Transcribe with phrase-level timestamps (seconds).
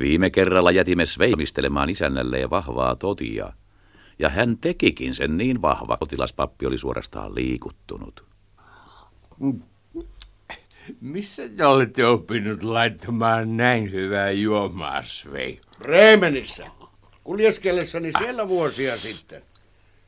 [0.00, 3.52] Viime kerralla jätimme sveimistelemaan isännälleen vahvaa totia,
[4.18, 8.24] ja hän tekikin sen niin vahva, kotilaspappi oli suorastaan liikuttunut.
[11.00, 15.60] Missä te olette oppinut laittamaan näin hyvää juomaa, Svei?
[15.78, 16.66] Breemenissä.
[17.24, 19.42] Kuljeskellessani siellä vuosia sitten.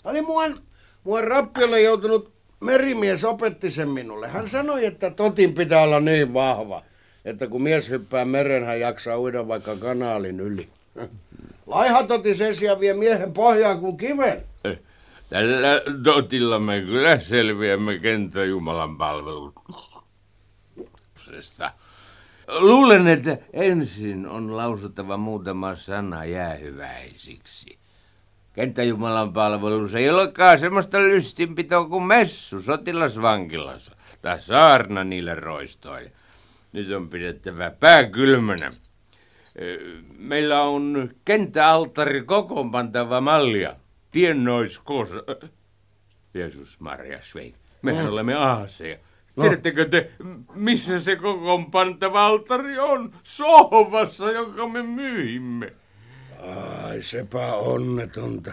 [0.05, 0.57] Oli muuan,
[1.05, 4.29] muuan rappiolle joutunut merimies opetti sen minulle.
[4.29, 6.83] Hän sanoi, että totin pitää olla niin vahva,
[7.29, 10.69] että kun mies hyppää meren, hän jaksaa uida vaikka kanaalin yli.
[11.67, 14.41] Laiha toti sen sijaan vie miehen pohjaan kuin kiven.
[14.64, 14.79] Eh,
[15.31, 15.69] Tällä
[16.05, 21.71] totilla me kyllä selviämme kenttäjumalan palveluksesta.
[22.59, 27.79] Luulen, että ensin on lausuttava muutama sana jäähyväisiksi.
[28.53, 36.12] Kenttäjumalan palvelus ei olekaan semmoista lystinpitoa kuin messu sotilasvankilassa tai saarna niille roistoille.
[36.72, 38.70] Nyt on pidettävä pää kylmänä.
[40.19, 43.74] Meillä on kenttäalttari kokoonpantava mallia.
[44.11, 45.08] Piennoiskos...
[46.34, 47.55] Jeesus Maria Sveik.
[47.83, 48.12] Mehän no.
[48.12, 48.98] olemme aaseja.
[49.36, 49.42] No.
[49.42, 50.11] Tiedättekö te,
[50.55, 53.14] missä se kokoonpantava alttari on?
[53.22, 55.72] Sohvassa, jonka me myimme.
[56.83, 58.52] Ai, sepä onnetonta.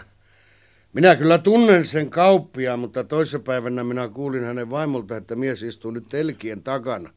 [0.92, 6.08] Minä kyllä tunnen sen kauppia, mutta toissapäivänä minä kuulin hänen vaimolta, että mies istuu nyt
[6.08, 7.10] telkien takana.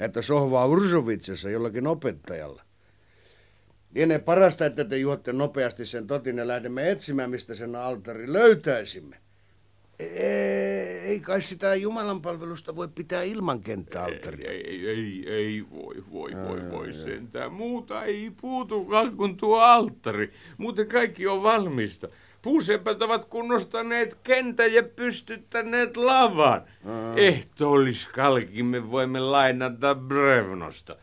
[0.00, 2.62] Että sohvaa Ursovitsessa jollakin opettajalla.
[3.94, 9.16] Lienee parasta, että te juotte nopeasti sen totin ja lähdemme etsimään, mistä sen altari löytäisimme.
[11.04, 14.50] Ei kai sitä Jumalan palvelusta voi pitää ilman kenttäaltaria.
[14.50, 17.52] Ei, ei, ei, ei voi, voi, voi, voi sentään.
[17.52, 20.30] Muuta ei puutukaan kuin tuo alttari.
[20.58, 22.08] Muuten kaikki on valmista.
[22.42, 26.62] Puusepät ovat kunnostaneet kentän ja pystyttäneet lavan.
[27.16, 30.96] Ehtoolliskalkin me voimme lainata Brevnosta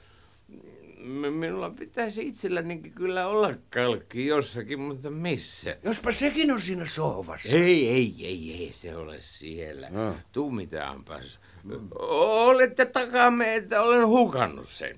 [1.08, 5.78] minulla pitäisi itsellänikin kyllä olla kalkki jossakin, mutta missä?
[5.84, 7.56] Jospa sekin on siinä sohvassa.
[7.58, 9.90] Ei, ei, ei, ei se ole siellä.
[9.90, 10.16] No.
[10.32, 11.40] Tuu mitaanpas.
[11.64, 11.90] Mm.
[12.00, 14.98] Olette takamme, että olen hukannut sen.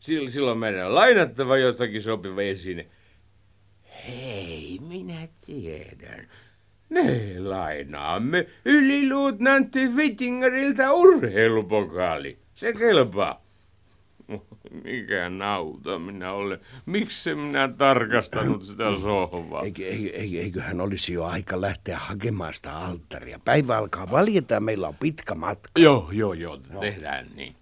[0.00, 2.86] Silloin meidän on lainattava jostakin sopiva esine.
[4.06, 6.26] Hei, minä tiedän.
[6.88, 12.38] Me lainaamme yliluutnantti Wittingeriltä urheilupokaali.
[12.54, 13.42] Se kelpaa.
[14.84, 16.58] Mikä nauta minä olen.
[16.86, 19.62] Miksi minä tarkastanut sitä sohvaa?
[19.62, 23.40] Eikö, eikö, eiköhän olisi jo aika lähteä hakemaan sitä alttaria.
[23.44, 25.70] Päivä alkaa valjeta ja meillä on pitkä matka.
[25.80, 26.80] Joo, joo, joo, no.
[26.80, 27.54] tehdään niin.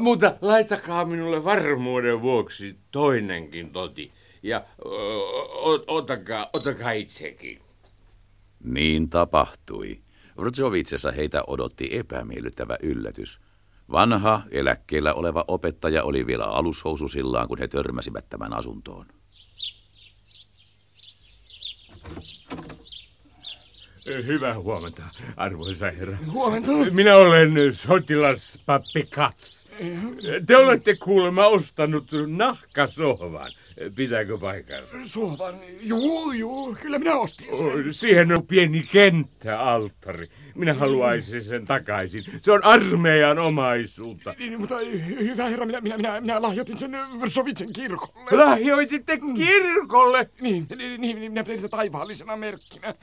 [0.00, 4.12] Mutta laitakaa minulle varmuuden vuoksi toinenkin toti.
[4.42, 4.88] Ja ö,
[5.86, 7.60] otakaa, otakaa itsekin.
[8.64, 10.00] Niin tapahtui.
[10.40, 13.38] Vrtsovitsessa heitä odotti epämiellyttävä yllätys–
[13.92, 19.06] Vanha, eläkkeellä oleva opettaja oli vielä alushoususillaan, kun he törmäsivät tämän asuntoon.
[24.26, 25.02] Hyvää huomenta,
[25.36, 26.16] arvoisa herra.
[26.32, 26.70] Huomenta.
[26.90, 29.67] Minä olen sotilaspappi Kats.
[30.46, 33.52] Te olette kuulemma ostanut nahkasohvan.
[33.96, 34.96] Pitääkö paikkansa?
[35.04, 35.60] Sohvan?
[35.80, 37.92] Juu, juu, kyllä minä ostin sen.
[37.92, 40.26] Siihen on pieni kenttäalttari.
[40.54, 42.24] Minä haluaisin sen takaisin.
[42.42, 44.34] Se on armeijan omaisuutta.
[44.38, 44.78] Niin, mutta
[45.20, 48.44] hyvä herra, minä, minä, minä, minä lahjoitin sen Vrsovitsen kirkolle.
[48.44, 50.30] Lahjoititte kirkolle?
[50.40, 52.94] Niin, niin, niin minä pidin se taivaallisena merkkinä.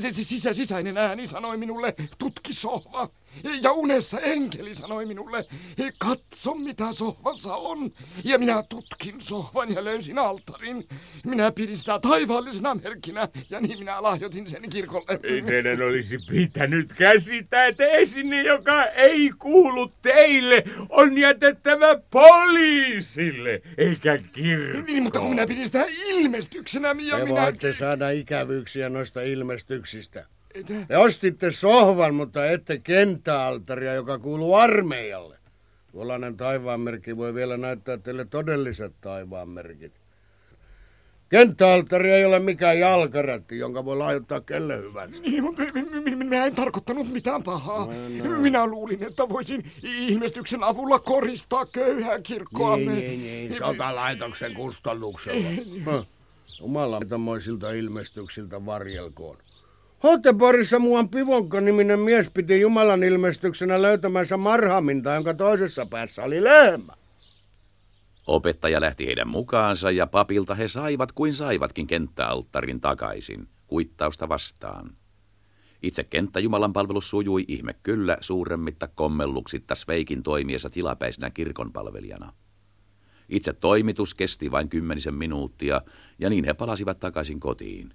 [0.00, 3.08] Se, se sisä, sisäinen ääni sanoi minulle, tutki sohva.
[3.62, 5.44] Ja unessa enkeli sanoi minulle,
[5.98, 7.92] katso mitä sohvassa on.
[8.24, 10.88] Ja minä tutkin sohvan ja löysin altarin.
[11.24, 15.20] Minä pidin sitä taivaallisena merkkinä ja niin minä lahjoitin sen kirkolle.
[15.22, 24.18] Ei teidän olisi pitänyt käsittää, että esine, joka ei kuulu teille, on jätettävä poliisille, eikä
[24.32, 24.84] kirkkoon.
[24.84, 27.40] Niin, mutta kun minä pidin sitä ilmestyksenä ja Te minä...
[27.42, 30.26] voitte saada ikävyyksiä noista ilmestyksistä.
[30.88, 35.38] Te ostitte sohvan, mutta ette kenttäaltaria, joka kuuluu armeijalle.
[35.92, 39.92] Tuollainen taivaanmerkki voi vielä näyttää teille todelliset taivaanmerkit.
[41.28, 45.22] Kenttäaltari ei ole mikään jalkarätti, jonka voi lahjoittaa kelle hyvänsä.
[45.22, 45.62] Niin, mutta
[46.16, 47.86] minä en tarkoittanut mitään pahaa.
[48.22, 48.40] No, no.
[48.40, 52.76] Minä luulin, että voisin ilmestyksen avulla koristaa köyhää kirkkoa.
[52.76, 55.48] Niin, niin, niin, sotalaitoksen kustannuksella.
[56.60, 59.36] Jumala, tämmöisiltä ilmestyksiltä varjelkoon.
[60.04, 66.92] Hoteporissa muuan Pivonka-niminen mies piti Jumalan ilmestyksenä löytämänsä marhaminta, jonka toisessa päässä oli lehmä.
[68.26, 74.96] Opettaja lähti heidän mukaansa ja papilta he saivat kuin saivatkin kenttäalttarin takaisin, kuittausta vastaan.
[75.82, 82.32] Itse kenttä Jumalan palvelus sujui ihme kyllä suuremmitta kommelluksitta Sveikin toimiessa tilapäisenä kirkonpalvelijana.
[83.28, 85.80] Itse toimitus kesti vain kymmenisen minuuttia,
[86.18, 87.94] ja niin he palasivat takaisin kotiin.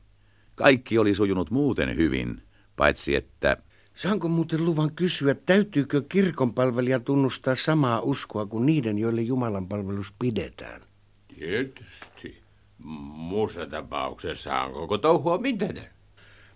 [0.59, 2.41] Kaikki oli sujunut muuten hyvin,
[2.75, 3.57] paitsi että...
[3.93, 10.81] Saanko muuten luvan kysyä, täytyykö kirkonpalvelijan tunnustaa samaa uskoa kuin niiden, joille Jumalan palvelus pidetään?
[11.27, 12.41] Tietysti.
[12.77, 15.85] Muussa tapauksessa on koko touhua mitätön.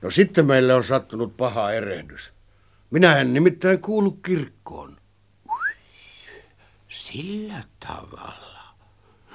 [0.01, 2.33] No sitten meille on sattunut paha erehdys.
[2.91, 4.97] Minä en nimittäin kuulu kirkkoon.
[6.87, 8.52] Sillä tavalla.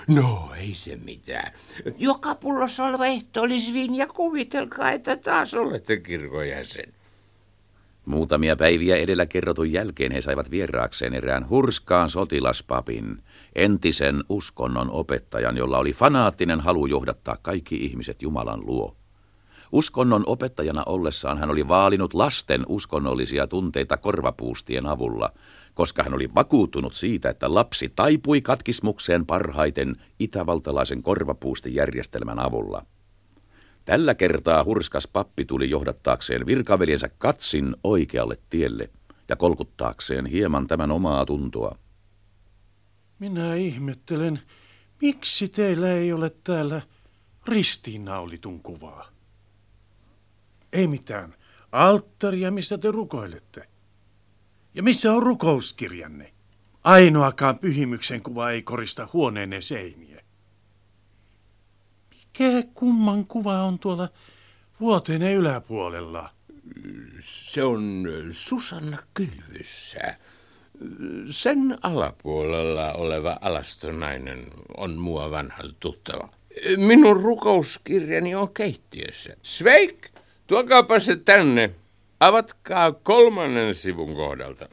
[0.09, 1.53] No, ei se mitään.
[1.99, 6.93] Joka pullossa oleva ehto olisi viini ja kuvitelkaa, että taas olette kirkon jäsen.
[8.05, 13.23] Muutamia päiviä edellä kerrotun jälkeen he saivat vieraakseen erään hurskaan sotilaspapin,
[13.55, 18.97] entisen uskonnon opettajan, jolla oli fanaattinen halu johdattaa kaikki ihmiset Jumalan luo.
[19.73, 25.31] Uskonnon opettajana ollessaan hän oli vaalinut lasten uskonnollisia tunteita korvapuustien avulla,
[25.79, 32.87] koska hän oli vakuuttunut siitä, että lapsi taipui katkismukseen parhaiten itävaltalaisen korvapuustijärjestelmän avulla.
[33.85, 38.91] Tällä kertaa hurskas pappi tuli johdattaakseen virkaveliensä katsin oikealle tielle
[39.29, 41.79] ja kolkuttaakseen hieman tämän omaa tuntoa.
[43.19, 44.41] Minä ihmettelen,
[45.03, 46.83] miksi teillä ei ole täällä
[47.47, 49.09] ristiinnaulitun kuvaa?
[50.73, 51.35] Ei mitään.
[51.73, 53.78] Alttaria, missä te rukoilette.
[54.79, 56.33] Ja missä on rukouskirjanne?
[56.85, 60.23] Ainoakaan pyhimyksen kuva ei korista huoneenne seiniä.
[62.11, 64.09] Mikä kumman kuva on tuolla
[64.81, 66.31] vuoteenne yläpuolella?
[67.21, 70.19] Se on Susanna kylvyssä.
[71.31, 74.47] Sen alapuolella oleva alastonainen
[74.77, 76.29] on mua vanha tuttava.
[76.77, 79.37] Minun rukouskirjani on keittiössä.
[79.43, 80.09] Sveik,
[80.47, 81.71] tuokaapa se tänne.
[82.21, 84.69] Avatkaa kolmannen sivun kohdalta.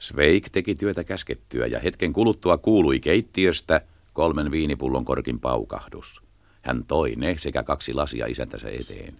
[0.00, 3.80] Sveik teki työtä käskettyä ja hetken kuluttua kuului keittiöstä
[4.12, 6.22] kolmen viinipullon korkin paukahdus.
[6.62, 9.16] Hän toi ne sekä kaksi lasia isäntänsä eteen.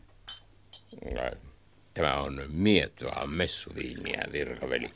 [1.94, 4.90] Tämä on mietoa messuviiniä, virkaveli.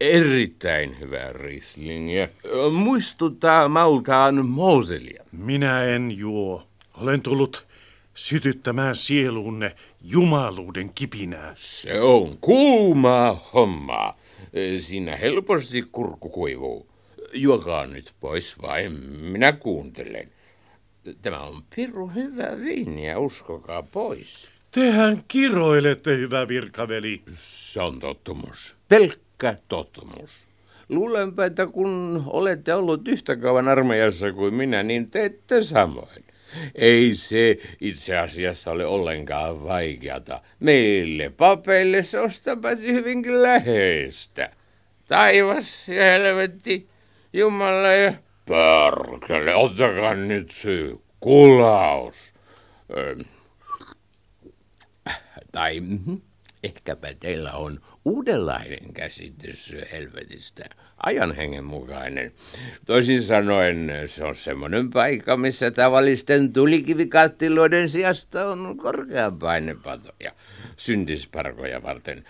[0.00, 2.28] Erittäin hyvää Rieslingiä.
[2.72, 5.24] Muistuttaa maultaan Moselia.
[5.32, 6.66] Minä en juo.
[6.94, 7.66] Olen tullut
[8.14, 11.52] sytyttämään sieluunne jumaluuden kipinää.
[11.56, 14.18] Se on kuumaa hommaa.
[14.80, 16.86] Siinä helposti kurkku kuivuu.
[17.32, 18.88] Juokaa nyt pois vai
[19.20, 20.28] minä kuuntelen.
[21.22, 24.46] Tämä on piru hyvä viiniä, uskokaa pois.
[24.70, 27.22] Tehän kiroilette, hyvä virkaveli.
[27.34, 28.76] Se on tottumus.
[28.88, 30.48] Pelkkä tottumus.
[30.88, 36.24] Luulenpa, että kun olette ollut yhtä kauan armeijassa kuin minä, niin teette samoin.
[36.74, 40.40] Ei se itse asiassa ole ollenkaan vaikeata.
[40.60, 42.56] Meille papeille se on sitä
[42.86, 44.50] hyvinkin läheistä.
[45.08, 46.88] Taivas ja helvetti,
[47.32, 48.12] Jumala ja
[48.46, 50.70] Pörkele, ottakaa nyt se
[51.20, 52.16] kulaus.
[55.52, 56.14] tai mhm,
[56.64, 60.64] ehkäpä teillä on uudenlainen käsitys helvetistä,
[61.06, 62.32] ajan hengen mukainen.
[62.86, 70.32] Toisin sanoen se on semmoinen paikka, missä tavallisten tulikivikattiloiden sijasta on korkean painepatoja
[70.76, 72.24] syntisparkoja varten.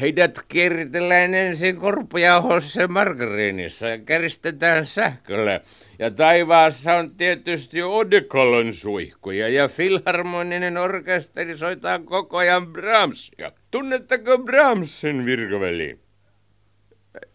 [0.00, 5.60] Heidät kierritellään ensin korpujauhossa margariinissa ja käristetään sähköllä.
[5.98, 13.52] Ja taivaassa on tietysti odekolon suihkuja ja filharmoninen orkesteri soittaa koko ajan Brahmsia.
[13.70, 16.01] Tunnetteko Brahmsin virkoveli?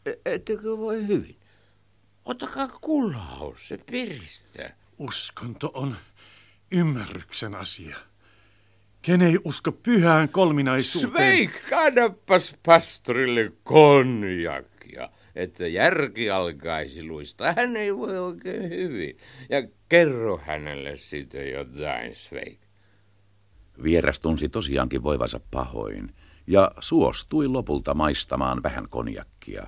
[0.06, 1.36] E, ettekö voi hyvin?
[2.26, 4.76] Ottakaa kulaus, se piristää.
[4.98, 5.96] Uskonto on
[6.72, 7.98] ymmärryksen asia.
[9.02, 11.12] Ken ei usko pyhään kolminaisuuteen?
[11.12, 17.54] Sveik, kannappas pastorille konjakia, että järki alkaisi luistaa.
[17.54, 19.18] Hän ei voi oikein hyvin.
[19.50, 22.60] Ja kerro hänelle sitten jotain, Sveik.
[23.84, 26.14] Vieras tunsi tosiaankin voivansa pahoin
[26.48, 29.68] ja suostui lopulta maistamaan vähän konjakkia.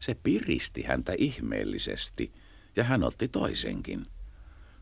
[0.00, 2.32] Se piristi häntä ihmeellisesti
[2.76, 4.06] ja hän otti toisenkin.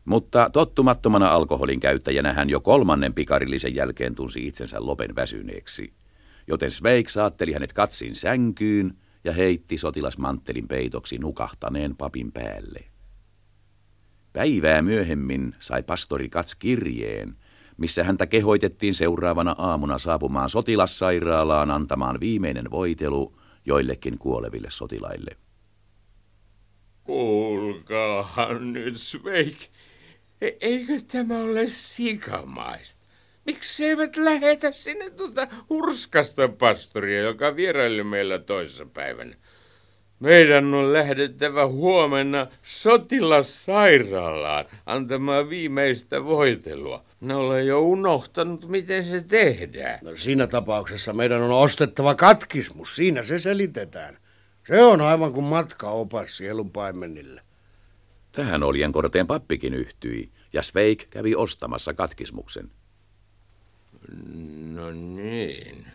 [0.05, 5.93] Mutta tottumattomana alkoholin käyttäjänä hän jo kolmannen pikarillisen jälkeen tunsi itsensä lopen väsyneeksi.
[6.47, 12.83] Joten Sveik saatteli hänet katsin sänkyyn ja heitti sotilasmanttelin peitoksi nukahtaneen papin päälle.
[14.33, 17.37] Päivää myöhemmin sai pastori Kats kirjeen,
[17.77, 25.37] missä häntä kehoitettiin seuraavana aamuna saapumaan sotilassairaalaan antamaan viimeinen voitelu joillekin kuoleville sotilaille.
[27.03, 29.57] Kuulkaahan nyt, Sveik.
[30.41, 33.03] E- eikö tämä ole sikamaista?
[33.45, 39.35] Miksi eivät lähetä sinne tuota hurskasta pastoria, joka vieraili meillä toisessa päivänä?
[40.19, 47.03] Meidän on lähdettävä huomenna sotilassairaalaan antamaan viimeistä voitelua.
[47.23, 49.99] Ne olen jo unohtanut, miten se tehdään.
[50.01, 52.95] No, siinä tapauksessa meidän on ostettava katkismus.
[52.95, 54.17] Siinä se selitetään.
[54.67, 57.41] Se on aivan kuin matkaopas sielun paimenille.
[58.31, 62.71] Tähän Oljenkorteen pappikin yhtyi, ja Sveik kävi ostamassa katkismuksen.
[64.73, 65.85] No niin.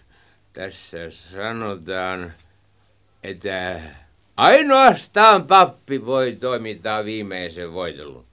[0.53, 2.33] Tässä sanotaan,
[3.23, 3.81] että
[4.37, 8.28] ainoastaan pappi voi toimittaa viimeisen voitelun.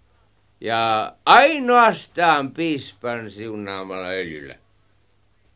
[0.65, 4.55] Ja ainoastaan piispan siunaamalla öljyllä.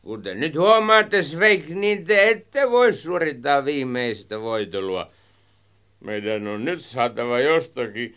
[0.02, 5.10] Kuten nyt huomaatte, Sveik, niin te ette voi suorittaa viimeistä voitelua.
[6.00, 8.16] Meidän on nyt saatava jostakin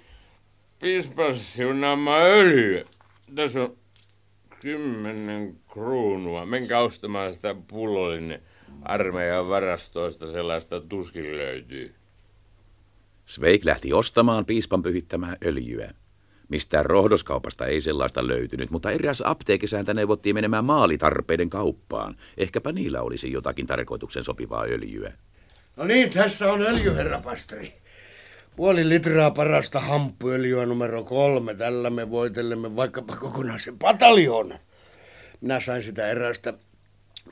[0.79, 2.83] piispan siunaama öljy.
[3.35, 3.77] Tässä on
[4.61, 6.45] kymmenen kruunua.
[6.45, 8.41] Menkää ostamaan sitä pullollinen
[8.81, 11.93] armeijan varastoista sellaista tuskin löytyy.
[13.25, 15.93] Sveik lähti ostamaan piispan pyhittämää öljyä.
[16.53, 22.15] Mistään rohdoskaupasta ei sellaista löytynyt, mutta eräs apteekisäntä neuvottiin menemään maalitarpeiden kauppaan.
[22.37, 25.13] Ehkäpä niillä olisi jotakin tarkoituksen sopivaa öljyä.
[25.77, 27.73] No niin, tässä on öljy, herra pastori.
[28.55, 31.53] Puoli litraa parasta hamppuöljyä numero kolme.
[31.53, 34.53] Tällä me voitellemme vaikkapa kokonaisen pataljoon.
[35.41, 36.53] Minä sain sitä erästä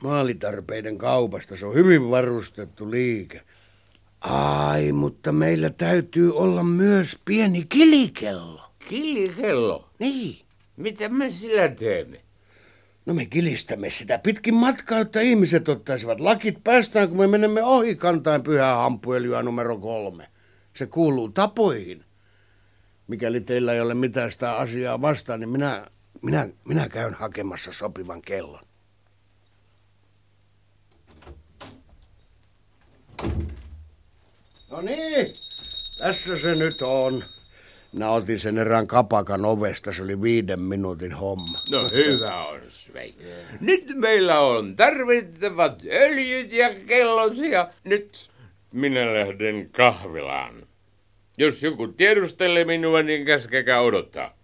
[0.02, 1.56] maalitarpeiden kaupasta.
[1.56, 3.40] Se on hyvin varustettu liike.
[4.20, 8.71] Ai, mutta meillä täytyy olla myös pieni kilikello.
[8.92, 9.88] Kilikello?
[9.98, 10.38] Niin.
[10.76, 12.20] Mitä me sillä teemme?
[13.06, 17.96] No me kilistämme sitä pitkin matkaa, että ihmiset ottaisivat lakit päästään, kun me menemme ohi
[17.96, 20.28] kantain pyhää hamppuöljyä numero kolme.
[20.74, 22.04] Se kuuluu tapoihin.
[23.06, 25.86] Mikäli teillä ei ole mitään sitä asiaa vastaan, niin minä,
[26.22, 28.64] minä, minä käyn hakemassa sopivan kellon.
[34.70, 35.32] No niin,
[35.98, 37.24] tässä se nyt on.
[37.92, 41.58] Minä otin sen erään kapakan ovesta, se oli viiden minuutin homma.
[41.72, 43.14] No hyvä on, Sveik.
[43.60, 48.30] Nyt meillä on tarvittavat öljyt ja kellot ja nyt
[48.72, 50.54] minä lähden kahvilaan.
[51.38, 54.34] Jos joku tiedustelee minua, niin käskekää odottaa.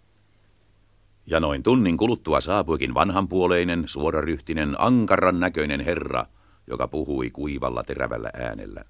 [1.26, 6.26] Ja noin tunnin kuluttua saapuikin vanhanpuoleinen, suoraryhtinen, ankaran näköinen herra,
[6.66, 8.84] joka puhui kuivalla terävällä äänellä.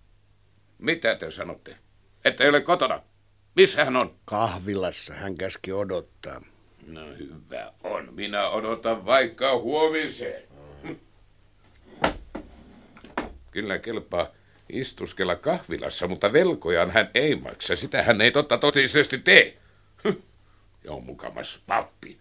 [0.79, 1.77] Mitä te sanotte?
[2.25, 3.01] Että ei ole kotona.
[3.59, 4.15] Missä hän on?
[4.25, 6.41] Kahvilassa hän käski odottaa.
[6.87, 8.15] No hyvä on.
[8.15, 10.43] Minä odotan vaikka huomiseen.
[13.51, 14.27] Kyllä kelpaa
[14.69, 17.77] istuskella kahvilassa, mutta velkojaan hän ei maksa.
[17.77, 19.59] Sitä hän ei totta totisesti tee.
[20.85, 22.19] Ja on mukamas pappi.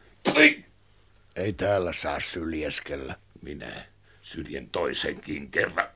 [1.36, 3.16] Ei täällä saa syljeskellä.
[3.42, 3.86] Minä
[4.22, 5.88] syljen toisenkin kerran.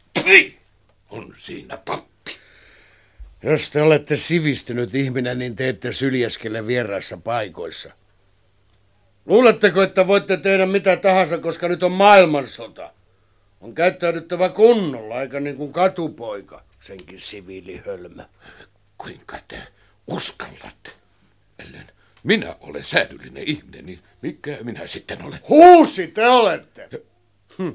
[1.09, 2.20] On siinä pappi.
[3.43, 7.93] Jos te olette sivistynyt ihminen, niin te ette syljeskele vieraissa paikoissa.
[9.25, 12.93] Luuletteko, että voitte tehdä mitä tahansa, koska nyt on maailmansota?
[13.61, 18.29] On käyttäydyttävä kunnolla, aika niin kuin katupoika, senkin siviilihölmä.
[18.97, 19.57] Kuinka te
[20.07, 20.91] uskallatte?
[21.59, 21.91] Ellen
[22.23, 25.39] minä olen säädyllinen ihminen, niin mikä minä sitten olen?
[25.49, 26.89] Huusi te olette!
[27.57, 27.69] Hm.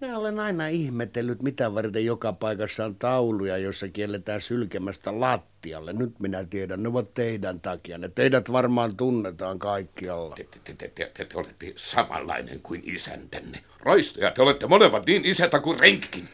[0.00, 5.92] Minä olen aina ihmetellyt, mitä varten joka paikassa on tauluja, joissa kielletään sylkemästä lattialle.
[5.92, 7.98] Nyt minä tiedän, ne ovat teidän takia.
[7.98, 10.34] Ne teidät varmaan tunnetaan kaikkialla.
[10.34, 13.58] Te, te, te, te, te, te olette samanlainen kuin isäntänne.
[13.80, 16.28] Roistoja, te olette molemmat niin isätä kuin renkikin.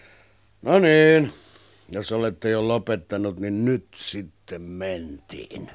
[0.63, 1.33] No niin,
[1.89, 5.71] jos olette jo lopettanut, niin nyt sitten mentiin.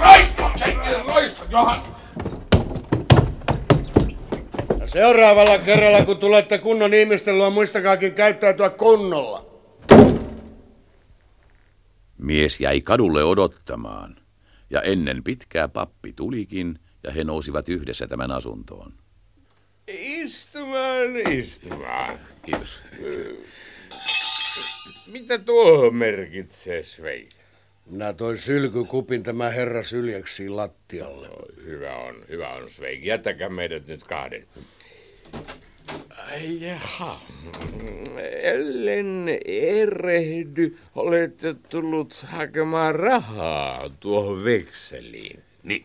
[0.00, 0.50] Roisto!
[1.06, 1.82] Roisto, Johan!
[4.88, 9.46] Seuraavalla kerralla, kun tulette kunnon ihmisten luo, muistakaakin käyttäytyä kunnolla.
[12.18, 14.16] Mies jäi kadulle odottamaan,
[14.70, 18.92] ja ennen pitkää pappi tulikin, ja he nousivat yhdessä tämän asuntoon.
[19.88, 22.18] Istumaan, istumaan.
[22.42, 22.78] Kiitos.
[25.06, 27.28] Mitä tuo merkitsee, Sveik?
[27.90, 31.28] Minä toin sylkykupin tämä herra syljeksi lattialle.
[31.28, 33.04] No, hyvä on, hyvä on, Sveik.
[33.04, 34.44] Jättäkää meidät nyt kahden.
[36.32, 37.20] Ai jaha.
[38.42, 45.42] Ellen erehdy, olette tullut hakemaan rahaa tuohon vekseliin.
[45.62, 45.84] Niin,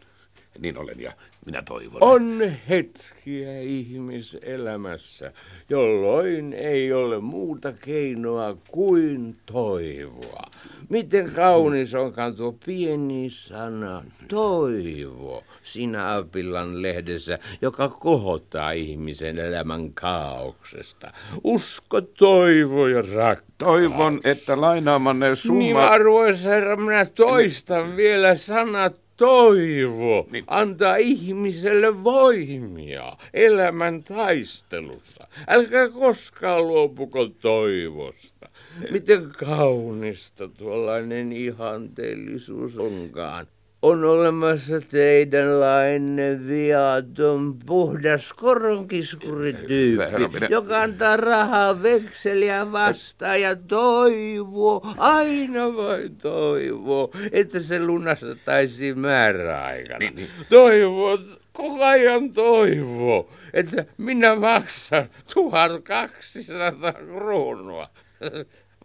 [0.60, 1.12] Niin olen ja
[1.46, 2.04] minä toivon.
[2.04, 5.32] On hetkiä ihmiselämässä,
[5.70, 10.52] jolloin ei ole muuta keinoa kuin toivoa.
[10.90, 21.12] Miten kaunis onkaan tuo pieni sana toivo siinä Apillan lehdessä, joka kohottaa ihmisen elämän kaauksesta.
[21.44, 23.54] Usko, toivo ja rakkaus.
[23.58, 25.60] Toivon, että lainaamanne summa...
[25.60, 30.44] Niin, arvoisa herra, minä toistan vielä sanat toivo niin.
[30.48, 35.28] antaa ihmiselle voimia elämän taistelussa.
[35.48, 38.50] Älkää koskaan luopuko toivosta.
[38.92, 43.48] Miten kaunista tuollainen ihanteellisuus onkaan
[43.84, 56.16] on olemassa teidänlainen viaton, puhdas koronkiskuri-tyyppi, joka antaa rahaa vekseliä vastaan ja toivoo, aina vain
[56.16, 60.00] toivoo, että se lunastettaisiin määräaikana.
[60.00, 60.30] Niin, niin.
[60.50, 61.20] Toivoo,
[61.52, 67.90] koko ajan toivoo, että minä maksan 1200 kruunua.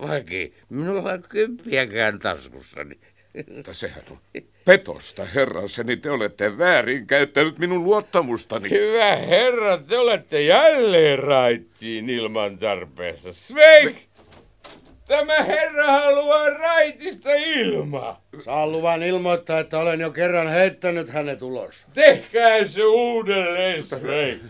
[0.03, 0.35] Vaikka
[0.69, 2.99] minulla on kymppiäkään taskussani.
[3.55, 4.19] Mutta sehän on
[4.65, 5.97] petosta, herraseni.
[5.97, 8.71] Te olette väärin käyttänyt minun luottamustani.
[8.71, 13.33] Hyvä herra, te olette jälleen raittiin ilman tarpeessa.
[13.33, 13.97] Sveik!
[15.09, 18.23] Tämä herra haluaa raitista ilmaa.
[18.41, 21.87] Saa luvan ilmoittaa, että olen jo kerran heittänyt hänet ulos.
[21.95, 24.43] Tehkää se uudelleen, Sveik.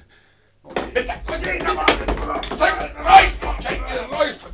[4.10, 4.48] Roisto!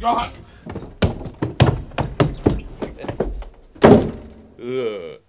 [4.64, 5.25] Johan!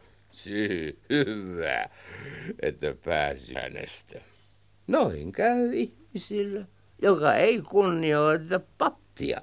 [1.09, 1.89] Hyvä,
[2.61, 4.21] että pääsi hänestä.
[4.87, 6.65] Noin käy ihmisillä,
[7.01, 9.41] joka ei kunnioita pappia.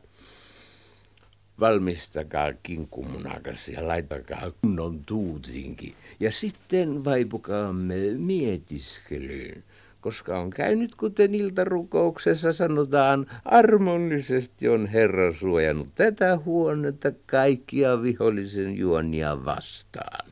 [1.61, 5.95] Valmistakaa kinkkumunakas ja laitakaa kunnon tuutinkin.
[6.21, 9.65] Ja sitten vaipukaamme mietiskelyyn
[10.03, 19.45] koska on käynyt kuten iltarukouksessa sanotaan, armollisesti on Herra suojannut tätä huonetta kaikkia vihollisen juonia
[19.45, 20.31] vastaan.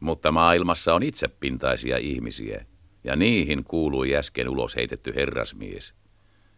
[0.00, 2.66] Mutta maailmassa on itsepintaisia ihmisiä,
[3.04, 5.94] ja niihin kuului äsken ulos heitetty herrasmies.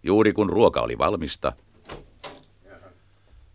[0.03, 1.53] Juuri kun ruoka oli valmista.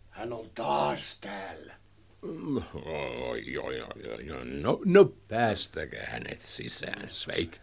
[0.10, 1.74] Hän on taas täällä.
[2.22, 7.58] Oi, oi, oi, no, no päästäkää hänet sisään, Sveik.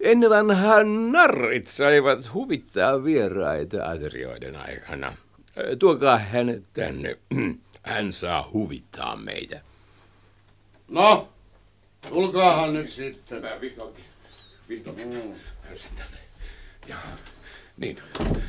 [0.00, 5.12] Ennen vanhaan narrit saivat huvittaa vieraita aterioiden aikana.
[5.78, 7.18] Tuokaa hänet tänne.
[7.82, 9.60] Hän saa huvittaa meitä.
[10.88, 11.28] No,
[12.08, 13.42] tulkaahan nyt sitten.
[13.42, 14.04] Mä vihdoinkin,
[14.68, 15.34] vihdoinkin mm.
[15.96, 16.18] tänne.
[16.88, 16.96] Ja,
[17.76, 17.98] niin.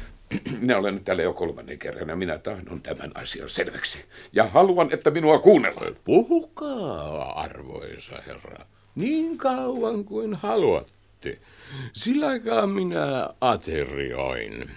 [0.60, 4.06] Minä olen nyt täällä jo kolmannen kerran ja minä tahdon tämän asian selväksi.
[4.34, 5.96] Ja haluan, että minua kuunnellaan.
[6.04, 11.48] Puhukaa, arvoisa herra, niin kauan kuin haluat sitten.
[11.94, 14.70] Sillä aikaa minä aterioin.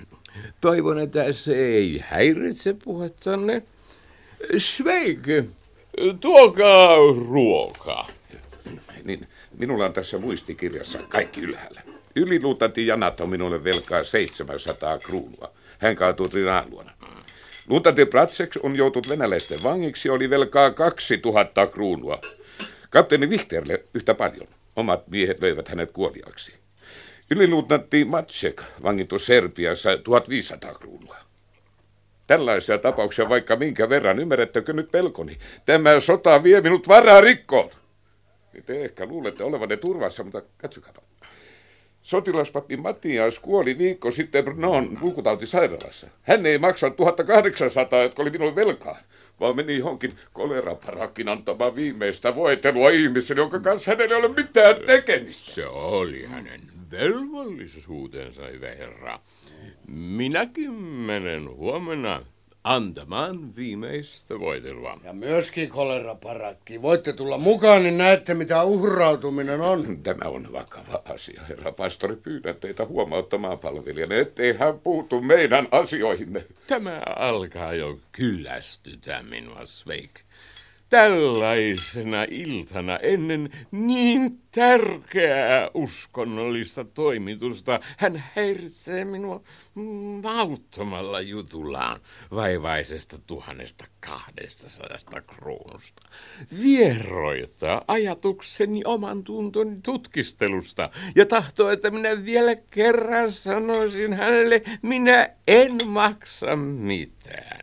[0.60, 3.62] Toivon, että se ei häiritse puhettanne.
[4.58, 5.26] Sveik,
[6.20, 6.96] tuokaa
[7.28, 8.08] ruokaa.
[9.04, 11.82] Niin, minulla on tässä muistikirjassa kaikki ylhäällä.
[12.16, 15.52] Yliluutanti Janat on minulle velkaa 700 kruunua.
[15.78, 16.90] Hän kaatui Trinaan luona.
[17.68, 22.20] Luutanti Pratsek on joutunut venäläisten vangiksi oli velkaa 2000 kruunua.
[22.90, 24.48] Kapteeni Vichterle yhtä paljon.
[24.76, 26.52] Omat miehet löivät hänet kuoliaksi.
[27.30, 31.16] Yliluutnantti Matsek vangittu Serbiassa 1500 kruunua.
[32.26, 35.38] Tällaisia tapauksia vaikka minkä verran, ymmärrättekö nyt pelkoni?
[35.64, 37.70] Tämä sota vie minut varaa rikkoon.
[38.66, 40.92] Te ehkä luulette olevanne turvassa, mutta katsokaa.
[42.02, 46.06] Sotilaspappi Matias kuoli viikko sitten Brnon lukutautisairaalassa.
[46.22, 48.96] Hän ei maksa 1800, jotka oli minulle velkaa
[49.40, 55.52] vaan meni johonkin koleraparakin antamaan viimeistä voitelua ihmiselle, jonka kanssa hänellä ei ole mitään tekemistä.
[55.52, 59.18] Se oli hänen velvollisuutensa, hyvä herra.
[59.88, 62.22] Minäkin menen huomenna
[62.64, 65.00] antamaan viimeistä voitelua.
[65.04, 66.82] Ja myöskin koleraparakki.
[66.82, 69.84] Voitte tulla mukaan, niin näette mitä uhrautuminen on.
[70.02, 72.16] Tämä on vakava asia, herra pastori.
[72.16, 76.44] Pyydän teitä huomauttamaan palvelijana, ettei hän puutu meidän asioihimme.
[76.66, 80.20] Tämä alkaa jo kyllästytä minua, Sveik
[80.90, 89.42] tällaisena iltana ennen niin tärkeää uskonnollista toimitusta hän häiritsee minua
[90.22, 92.00] mauttomalla jutullaan
[92.34, 96.02] vaivaisesta tuhannesta kahdesta sadasta kruunusta.
[96.62, 105.78] Vieroittaa ajatukseni oman tuntoni tutkistelusta ja tahtoo, että minä vielä kerran sanoisin hänelle, minä en
[105.86, 107.60] maksa mitään.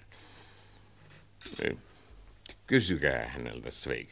[2.67, 4.09] Kysykää häneltä, Sveik,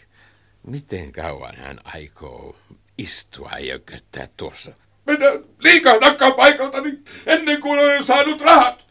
[0.67, 2.55] miten kauan hän aikoo
[2.97, 4.71] istua ja jököttää tuossa.
[5.07, 5.25] Minä
[5.59, 8.85] liikahdakaan paikaltani ennen kuin olen saanut rahat.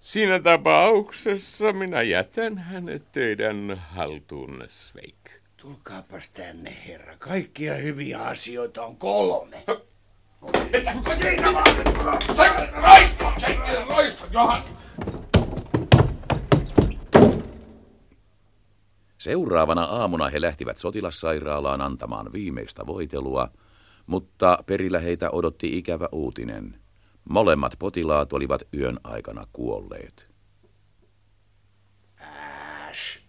[0.00, 5.30] Siinä tapauksessa minä jätän hänet teidän haltuunne, Sveik.
[5.56, 7.16] Tulkaapas tänne, herra.
[7.18, 9.64] Kaikkia hyviä asioita on kolme.
[12.72, 13.32] Raisto!
[13.88, 14.64] Raisto, Johan!
[19.20, 23.48] Seuraavana aamuna he lähtivät sotilassairaalaan antamaan viimeistä voitelua,
[24.06, 26.74] mutta perillä heitä odotti ikävä uutinen.
[27.30, 30.26] Molemmat potilaat olivat yön aikana kuolleet.
[32.88, 33.20] Äsh.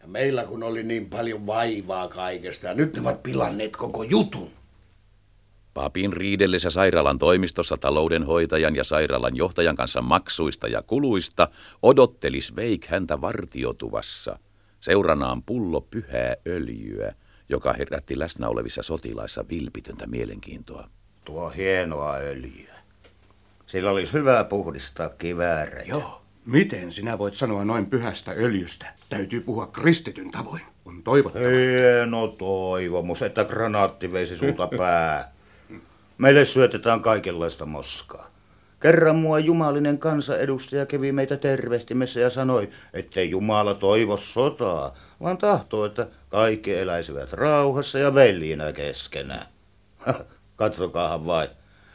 [0.00, 4.50] Ja meillä kun oli niin paljon vaivaa kaikesta ja nyt ne ovat pilanneet koko jutun.
[5.74, 11.48] Papin riidellessä sairaalan toimistossa taloudenhoitajan ja sairaalan johtajan kanssa maksuista ja kuluista
[11.82, 14.38] odotteli Sveik häntä vartiotuvassa.
[14.84, 17.12] Seuranaan pullo pyhää öljyä,
[17.48, 20.88] joka herätti läsnä olevissa sotilaissa vilpitöntä mielenkiintoa.
[21.24, 22.74] Tuo hienoa öljyä.
[23.66, 25.88] Sillä olisi hyvä puhdistaa kiväärejä.
[25.88, 26.22] Joo.
[26.46, 28.86] Miten sinä voit sanoa noin pyhästä öljystä?
[29.08, 30.62] Täytyy puhua kristityn tavoin.
[30.84, 31.44] On toivottava.
[31.48, 35.32] Hieno toivomus, että granaatti veisi sulta pää.
[36.18, 38.30] Meille syötetään kaikenlaista moskaa.
[38.84, 45.84] Kerran mua jumalinen kansanedustaja kävi meitä tervehtimässä ja sanoi, ettei Jumala toivo sotaa, vaan tahtoo,
[45.84, 49.46] että kaikki eläisivät rauhassa ja veljinä keskenään.
[50.56, 51.48] Katsokaahan vain.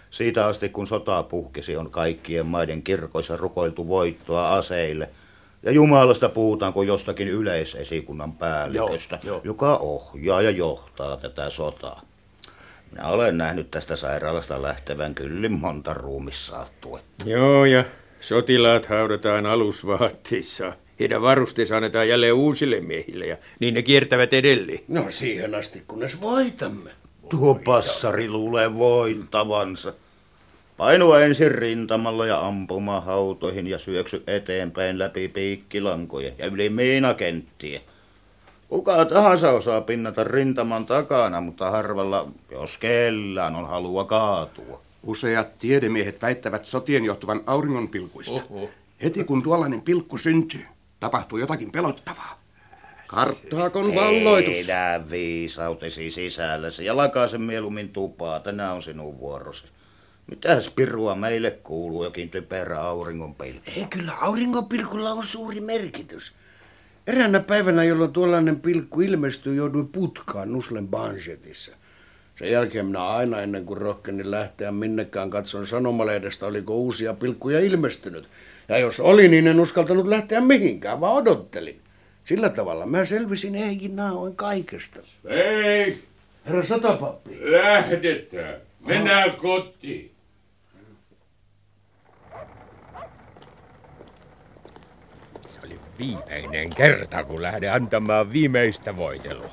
[0.09, 5.09] Siitä asti kun sota puhkesi on kaikkien maiden kirkoissa rukoiltu voittoa aseille.
[5.63, 9.41] Ja Jumalasta puhutaan kuin jostakin yleisesikunnan päälliköstä, Joo, joo.
[9.43, 12.08] joka ohjaa ja johtaa tätä sotaa.
[12.91, 17.29] Minä olen nähnyt tästä sairaalasta lähtevän kyllin monta ruumissaattuetta.
[17.29, 17.83] Joo, ja
[18.19, 20.73] sotilaat haudataan alusvaatteissa.
[20.99, 24.79] Heidän varusteensa annetaan jälleen uusille miehille ja niin ne kiertävät edelleen.
[24.87, 26.91] No siihen asti, kunnes voitamme.
[27.29, 29.93] Tuo passari luulee voittavansa.
[30.77, 37.81] Painua ensin rintamalla ja ampuma hautoihin ja syöksy eteenpäin läpi piikkilankojen ja yli miinakenttien.
[38.69, 44.81] Kuka tahansa osaa pinnata rintaman takana, mutta harvalla, jos kellään, on halua kaatua.
[45.03, 48.41] Useat tiedemiehet väittävät sotien johtuvan auringonpilkuista.
[48.49, 48.69] Oho.
[49.03, 50.65] Heti kun tuollainen pilkku syntyy,
[50.99, 52.39] tapahtuu jotakin pelottavaa.
[53.07, 54.53] Karttaakon valloitus.
[54.55, 58.39] Pidä viisautesi sisälläsi ja lakaisen mieluummin tupaa.
[58.39, 59.65] Tänään on sinun vuorosi.
[60.27, 63.71] Mitäs pirua meille kuuluu jokin typerä auringonpilkku?
[63.75, 66.35] Ei kyllä auringonpilkulla on suuri merkitys.
[67.09, 71.71] Eräänä päivänä, jolloin tuollainen pilkku ilmestyi, jouduin putkaan Nuslen Banjetissa.
[72.35, 78.29] Sen jälkeen minä aina ennen kuin rohkenin lähteä minnekään katson sanomalehdestä, oliko uusia pilkkuja ilmestynyt.
[78.67, 81.81] Ja jos oli, niin en uskaltanut lähteä mihinkään, vaan odottelin.
[82.23, 84.99] Sillä tavalla mä selvisin eikin naoin kaikesta.
[85.25, 86.03] Ei,
[86.45, 87.37] Herra Sotapappi.
[87.41, 88.55] lähdetään.
[88.87, 90.11] Mennään kotiin.
[95.49, 99.49] Se oli viimeinen kerta, kun lähden antamaan viimeistä voitelua.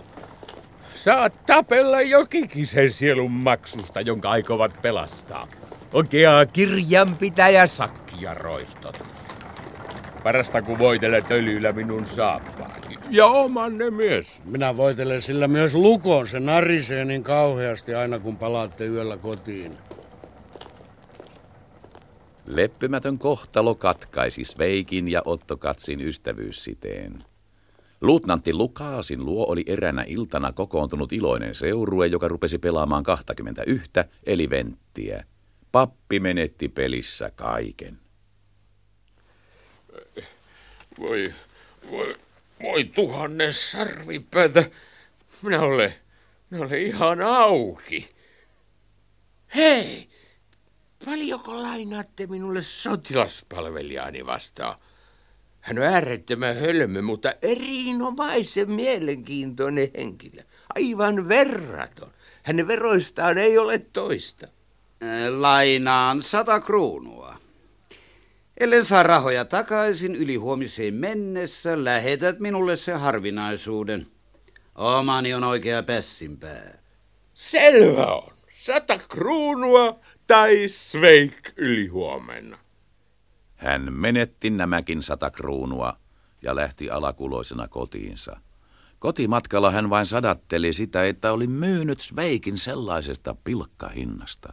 [0.95, 5.49] Saat tapella jokikisen sielun maksusta, jonka aikovat pelastaa.
[5.93, 9.03] Oikeaa kirjanpitäjä sakki ja roistot.
[10.23, 12.99] Parasta kun voitelet öljyllä minun saappaani.
[13.11, 14.43] Ja omanne myös.
[14.45, 16.27] Minä voitelen sillä myös lukon.
[16.27, 19.79] Se narisee niin kauheasti aina, kun palaatte yöllä kotiin.
[22.47, 27.25] Leppymätön kohtalo katkaisi Sveikin ja Otto Katsin ystävyyssiteen.
[28.01, 33.91] Luutnantti Lukaasin luo oli eränä iltana kokoontunut iloinen seurue, joka rupesi pelaamaan 21,
[34.27, 35.25] eli venttiä.
[35.73, 37.99] Pappi menetti pelissä kaiken.
[40.99, 41.35] Voi,
[41.91, 42.15] voi,
[42.63, 44.65] voi tuhannen sarvipäätä.
[45.43, 45.95] Minä olen,
[46.51, 48.09] minä olen ihan auki.
[49.55, 50.09] Hei,
[51.07, 54.79] paljonko lainaatte minulle sotilaspalvelijani vastaan?
[55.61, 60.43] Hän on äärettömän hölmö, mutta erinomaisen mielenkiintoinen henkilö.
[60.75, 62.11] Aivan verraton.
[62.43, 64.47] Hänen veroistaan ei ole toista.
[65.39, 67.37] Lainaan sata kruunua.
[68.61, 74.07] Ellen saa rahoja takaisin ylihuomiseen mennessä, lähetät minulle sen harvinaisuuden.
[74.75, 76.79] Omani on oikea pässinpää.
[77.35, 78.33] Selvä on.
[78.53, 82.59] Sata kruunua tai sveik ylihuomenna.
[83.57, 85.97] Hän menetti nämäkin sata kruunua
[86.43, 88.41] ja lähti alakuloisena kotiinsa.
[88.99, 94.53] Kotimatkalla hän vain sadatteli sitä, että oli myynyt Sveikin sellaisesta pilkkahinnasta.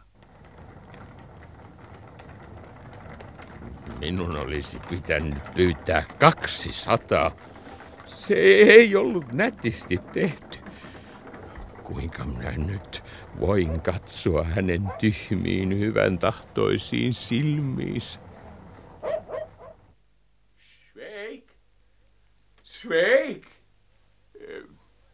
[4.00, 7.36] Minun olisi pitänyt pyytää 200.
[8.06, 10.58] Se ei ollut nätisti tehty.
[11.82, 13.04] Kuinka minä nyt
[13.40, 18.20] voin katsoa hänen tyhmiin hyvän tahtoisiin silmiinsä?
[20.92, 21.52] Sveik!
[22.62, 23.46] Sveik!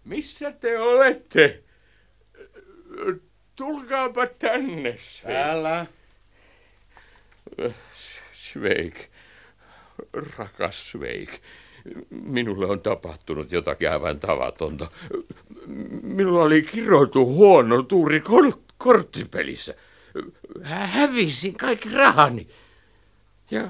[0.04, 1.62] Missä te olette?
[3.56, 5.36] Tulkaapa tänne, Sveik.
[5.36, 5.86] Täällä.
[8.32, 9.10] Sveik,
[10.38, 11.42] rakas Sveik,
[12.10, 14.86] minulle on tapahtunut jotakin aivan tavatonta.
[16.02, 19.74] Minulla oli kirjoitu huono tuuri kort- korttipelissä.
[20.62, 22.48] Hä- Hävisin kaikki rahani.
[23.50, 23.68] Ja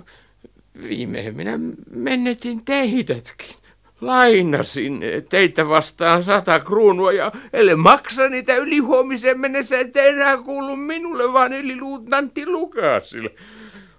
[0.82, 1.58] viimein minä
[1.90, 3.56] menetin teidätkin.
[4.00, 11.32] Lainasin teitä vastaan sata kruunua ja ellei maksa niitä ylihuomiseen mennessä, ettei enää kuulu minulle,
[11.32, 13.30] vaan yli luutnantti Lukasille.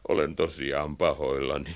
[0.08, 1.76] Olen tosiaan pahoillani.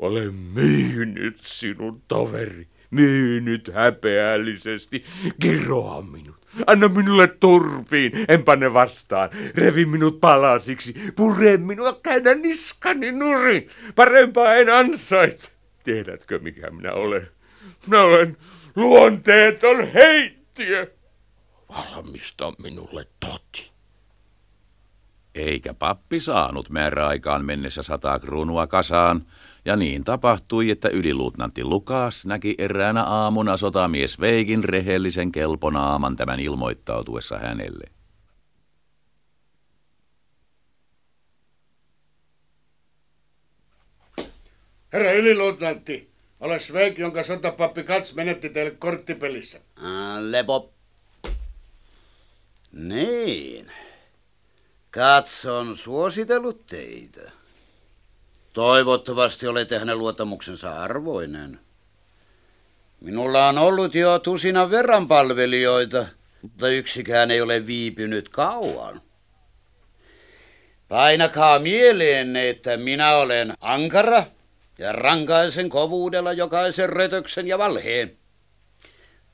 [0.00, 2.68] Olen myynyt sinun toveri.
[2.90, 5.04] Myynyt häpeällisesti.
[5.40, 6.46] Kiroa minut.
[6.66, 8.12] Anna minulle turpiin.
[8.28, 9.30] En pane vastaan.
[9.54, 10.94] Revi minut palasiksi.
[11.16, 13.68] Pure minua käydä niskani nurin.
[13.96, 15.52] Parempaa en ansait.
[15.84, 17.28] Tiedätkö mikä minä olen?
[17.86, 18.36] Minä olen
[18.76, 20.94] luonteeton heittiö.
[21.68, 23.70] Valmista minulle toti.
[25.34, 29.26] Eikä pappi saanut määräaikaan mennessä sata kruunua kasaan,
[29.64, 37.38] ja niin tapahtui, että yliluutnantti Lukas näki eräänä aamuna sotamies Veikin rehellisen kelponaaman tämän ilmoittautuessa
[37.38, 37.84] hänelle.
[44.92, 49.60] Herra yliluutnantti, olen Sveik, jonka sotapappi Kats menetti teille korttipelissä.
[49.82, 50.72] Ää, lepo.
[52.72, 53.72] Niin.
[54.90, 57.39] Katson suositellut teitä.
[58.52, 61.60] Toivottavasti olette hänen luottamuksensa arvoinen.
[63.00, 66.06] Minulla on ollut jo tusina verran palvelijoita,
[66.42, 69.00] mutta yksikään ei ole viipynyt kauan.
[70.88, 74.24] Painakaa mieleen, että minä olen ankara
[74.78, 78.16] ja rankaisen kovuudella jokaisen rötöksen ja valheen.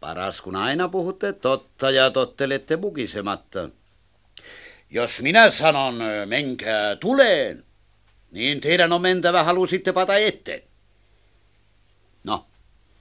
[0.00, 3.68] Paras kun aina puhutte totta ja tottelette mukisematta.
[4.90, 5.94] Jos minä sanon,
[6.26, 7.65] menkää tuleen,
[8.30, 10.64] niin teidän on mentävä halusittepa tai ette.
[12.24, 12.46] No,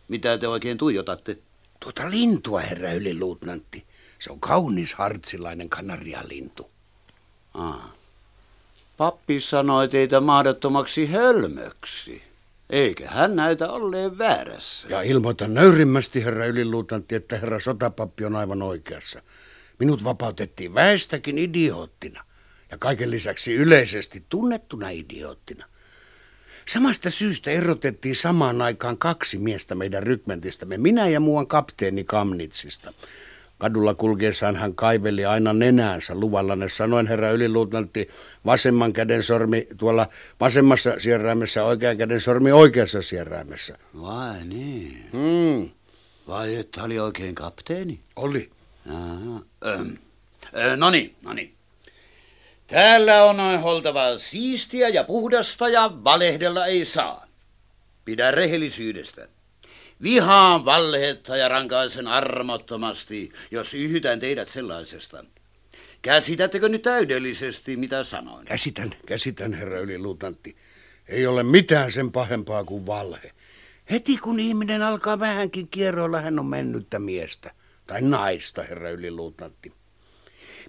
[0.07, 1.38] mitä te oikein tuijotatte?
[1.79, 3.85] Tuota lintua, herra yliluutnantti.
[4.19, 6.71] Se on kaunis hartsilainen kanarialintu.
[7.53, 7.91] Ah.
[8.97, 12.23] Pappi sanoi teitä mahdottomaksi hölmöksi.
[12.69, 14.88] Eikä hän näytä olleen väärässä.
[14.88, 19.21] Ja ilmoitan nöyrimmästi, herra yliluutantti, että herra sotapappi on aivan oikeassa.
[19.79, 22.23] Minut vapautettiin väestäkin idioottina
[22.71, 25.65] ja kaiken lisäksi yleisesti tunnettuna idioottina.
[26.65, 32.93] Samasta syystä erotettiin samaan aikaan kaksi miestä meidän rykmentistämme, minä ja muuan kapteeni Kamnitsista.
[33.58, 36.69] Kadulla kulkeessaan hän kaiveli aina nenäänsä luvallanne.
[36.69, 38.10] Sanoin herra yliluutnantti
[38.45, 40.08] vasemman käden sormi tuolla
[40.39, 43.78] vasemmassa sierraimessa, oikean käden sormi oikeassa sierraimessa.
[44.01, 45.10] Vai niin?
[45.12, 45.69] Hmm.
[46.28, 47.99] Vai että oli oikein kapteeni?
[48.15, 48.51] Oli.
[50.78, 51.54] No niin, no niin.
[52.67, 57.25] Täällä on oltava siistiä ja puhdasta ja valehdella ei saa.
[58.06, 59.28] Pidä rehellisyydestä.
[60.04, 65.25] Vihaan valhetta ja rankaisen armottomasti, jos yhytän teidät sellaisesta.
[66.01, 68.45] Käsitättekö nyt täydellisesti, mitä sanoin?
[68.45, 70.56] Käsitän, käsitän, herra yliluutantti.
[71.08, 73.32] Ei ole mitään sen pahempaa kuin valhe.
[73.91, 77.51] Heti kun ihminen alkaa vähänkin kierroilla, hän on mennyttä miestä.
[77.88, 79.73] Tai naista, herra yliluutantti.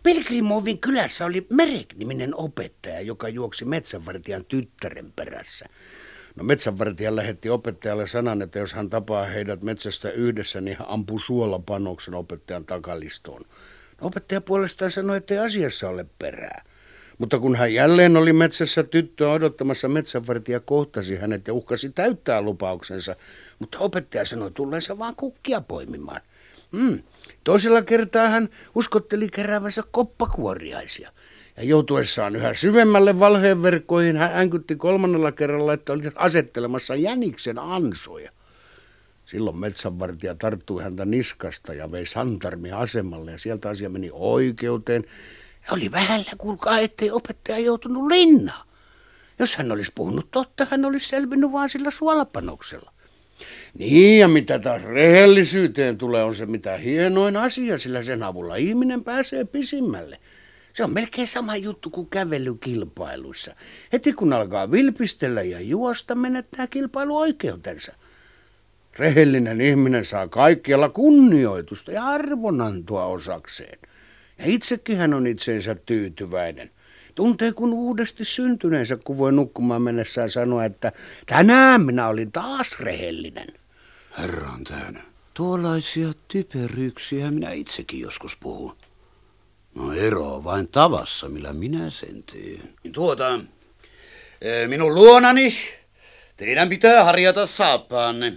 [0.07, 5.66] Pelgrimovin kylässä oli Merek-niminen opettaja, joka juoksi metsänvartijan tyttären perässä.
[6.37, 11.19] No metsänvartija lähetti opettajalle sanan, että jos hän tapaa heidät metsästä yhdessä, niin hän ampuu
[11.19, 13.42] suolapanoksen opettajan takalistoon.
[14.01, 16.64] No, opettaja puolestaan sanoi, että ei asiassa ole perää.
[17.19, 23.16] Mutta kun hän jälleen oli metsässä tyttöä odottamassa, metsänvartija kohtasi hänet ja uhkasi täyttää lupauksensa.
[23.59, 26.21] Mutta opettaja sanoi tulleensa vaan kukkia poimimaan.
[26.73, 27.03] Mm.
[27.45, 31.13] Toisella kertaa hän uskotteli keräävänsä koppakuoriaisia.
[31.57, 38.31] Ja joutuessaan yhä syvemmälle valheen verkkoihin hän änkytti kolmannella kerralla, että oli asettelemassa jäniksen ansoja.
[39.25, 45.05] Silloin metsänvartija tarttui häntä niskasta ja vei Santarmi asemalle ja sieltä asia meni oikeuteen.
[45.67, 48.67] Ja oli vähällä, kuulkaa, ettei opettaja joutunut linnaan.
[49.39, 52.93] Jos hän olisi puhunut totta, hän olisi selvinnyt vaan sillä suolapanoksella.
[53.79, 59.05] Niin, ja mitä taas rehellisyyteen tulee, on se mitä hienoin asia, sillä sen avulla ihminen
[59.05, 60.18] pääsee pisimmälle.
[60.72, 63.55] Se on melkein sama juttu kuin kävelykilpailuissa.
[63.92, 67.92] Heti kun alkaa vilpistellä ja juosta, menettää kilpailu oikeutensa.
[68.99, 73.79] Rehellinen ihminen saa kaikkialla kunnioitusta ja arvonantoa osakseen.
[74.38, 76.70] Ja itsekin hän on itseensä tyytyväinen.
[77.17, 80.93] Tuntee kun uudesti syntyneensä, kun voi nukkumaan mennessään sanoa, että
[81.27, 83.47] tänään minä olin taas rehellinen.
[84.19, 85.03] Herra on täynnä.
[85.35, 88.77] Tuollaisia typeryyksiä minä itsekin joskus puhun.
[89.75, 92.75] No ero on vain tavassa, millä minä sen teen.
[92.93, 93.41] Tuota,
[94.41, 95.55] e, minun luonani
[96.37, 98.33] teidän pitää harjata saappaanne.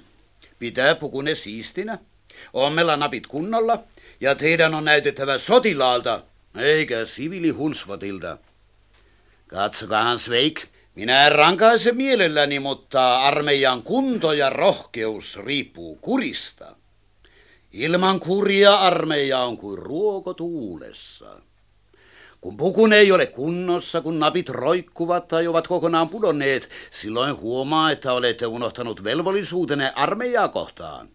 [0.60, 1.98] Pitää pukunne siistinä.
[2.54, 3.84] Ommella napit kunnolla.
[4.22, 6.24] Ja teidän on näytettävä sotilaalta,
[6.58, 8.38] eikä siviilihunsvotilta.
[9.50, 16.76] Katsokahan Sveik, minä en rankaise mielelläni, mutta armeijan kunto ja rohkeus riippuu kurista.
[17.72, 21.42] Ilman kuria armeija on kuin ruoko tuulessa.
[22.42, 28.14] Kun pukun ei ole kunnossa, kun napit roikkuvat tai ovat kokonaan pudonneet, silloin huomaa, että
[28.14, 31.10] olette unohtanut velvollisuutenne armeijaa kohtaan.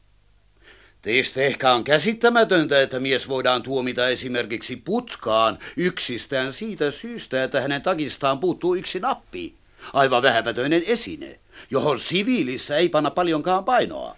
[1.04, 7.82] Teistä ehkä on käsittämätöntä, että mies voidaan tuomita esimerkiksi putkaan yksistään siitä syystä, että hänen
[7.82, 9.54] takistaan puuttuu yksi nappi.
[9.92, 11.40] Aivan vähäpätöinen esine,
[11.70, 14.16] johon siviilissä ei panna paljonkaan painoa.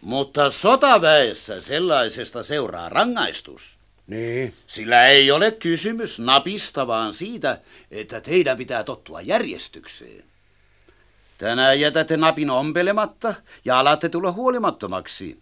[0.00, 3.78] Mutta sotaväessä sellaisesta seuraa rangaistus.
[4.06, 4.54] Niin.
[4.66, 7.58] Sillä ei ole kysymys napista, vaan siitä,
[7.90, 10.24] että teidän pitää tottua järjestykseen.
[11.38, 15.38] Tänään jätätte napin ompelematta ja alatte tulla huolimattomaksi.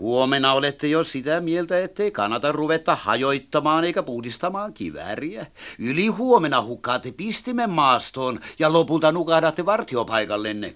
[0.00, 5.46] Huomenna olette jo sitä mieltä, ettei kannata ruveta hajoittamaan eikä puhdistamaan kivääriä.
[5.78, 10.74] Yli huomenna hukkaatte pistimen maastoon ja lopulta nukahdatte vartiopaikallenne.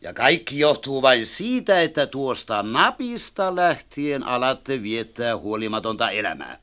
[0.00, 6.58] Ja kaikki johtuu vain siitä, että tuosta napista lähtien alatte viettää huolimatonta elämää.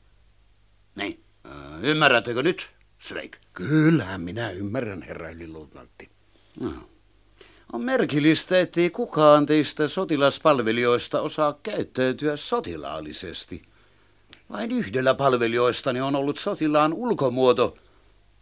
[0.96, 1.24] Niin,
[1.82, 3.36] ymmärrättekö nyt, Sveik?
[3.52, 6.10] Kyllähän minä ymmärrän, herra yliluutnantti.
[6.60, 6.91] No.
[7.72, 13.62] On merkillistä, ettei kukaan teistä sotilaspalvelijoista osaa käyttäytyä sotilaallisesti.
[14.50, 17.76] Vain yhdellä palvelijoistani on ollut sotilaan ulkomuoto,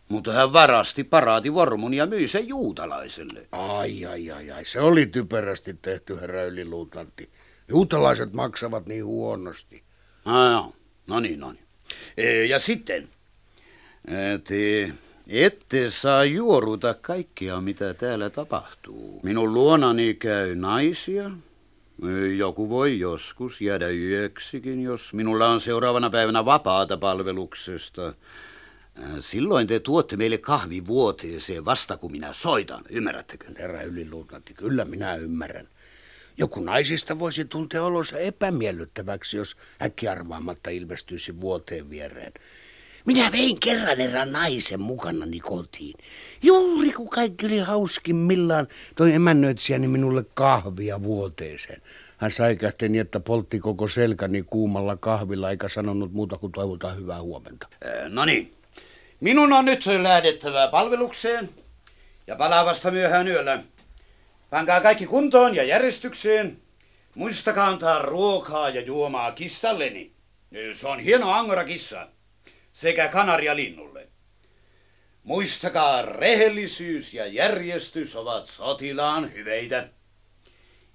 [0.08, 3.48] mutta hän varasti paraati vormun ja myi sen juutalaiselle.
[3.52, 4.64] Ai, ai, ai, ai.
[4.64, 7.30] Se oli typerästi tehty, herra yliluutnantti.
[7.68, 9.82] Juutalaiset maksavat niin huonosti.
[10.24, 10.72] Ah,
[11.06, 11.64] no niin, no niin.
[12.16, 13.08] E, ja sitten,
[14.44, 14.92] te
[15.30, 19.20] ette saa juoruta kaikkia, mitä täällä tapahtuu.
[19.22, 21.30] Minun luonani käy naisia.
[22.36, 28.14] Joku voi joskus jäädä yöksikin, jos minulla on seuraavana päivänä vapaata palveluksesta.
[29.18, 33.46] Silloin te tuotte meille kahvi vuoteeseen vasta kun minä soitan, ymmärrättekö?
[33.58, 35.68] Herra yliluutnantti, kyllä minä ymmärrän.
[36.36, 42.32] Joku naisista voisi tuntea olonsa epämiellyttäväksi, jos äkkiarvaamatta ilmestyisi vuoteen viereen.
[43.04, 45.94] Minä vein kerran erään naisen mukanani kotiin.
[46.42, 51.82] Juuri kun kaikki oli hauskimmillaan, toi emännöitsijäni minulle kahvia vuoteeseen.
[52.16, 57.22] Hän säikähti niin, että poltti koko selkäni kuumalla kahvilla, eikä sanonut muuta kuin toivotaan hyvää
[57.22, 57.68] huomenta.
[58.08, 58.54] no niin,
[59.20, 61.48] minun on nyt lähdettävä palvelukseen
[62.26, 63.62] ja palaa vasta myöhään yöllä.
[64.50, 66.56] Pankaa kaikki kuntoon ja järjestykseen.
[67.14, 70.12] Muistakaa antaa ruokaa ja juomaa kissalleni.
[70.72, 72.08] Se on hieno angora kissa
[72.80, 74.08] sekä kanarialinnulle.
[75.22, 79.88] Muistakaa, rehellisyys ja järjestys ovat sotilaan hyveitä.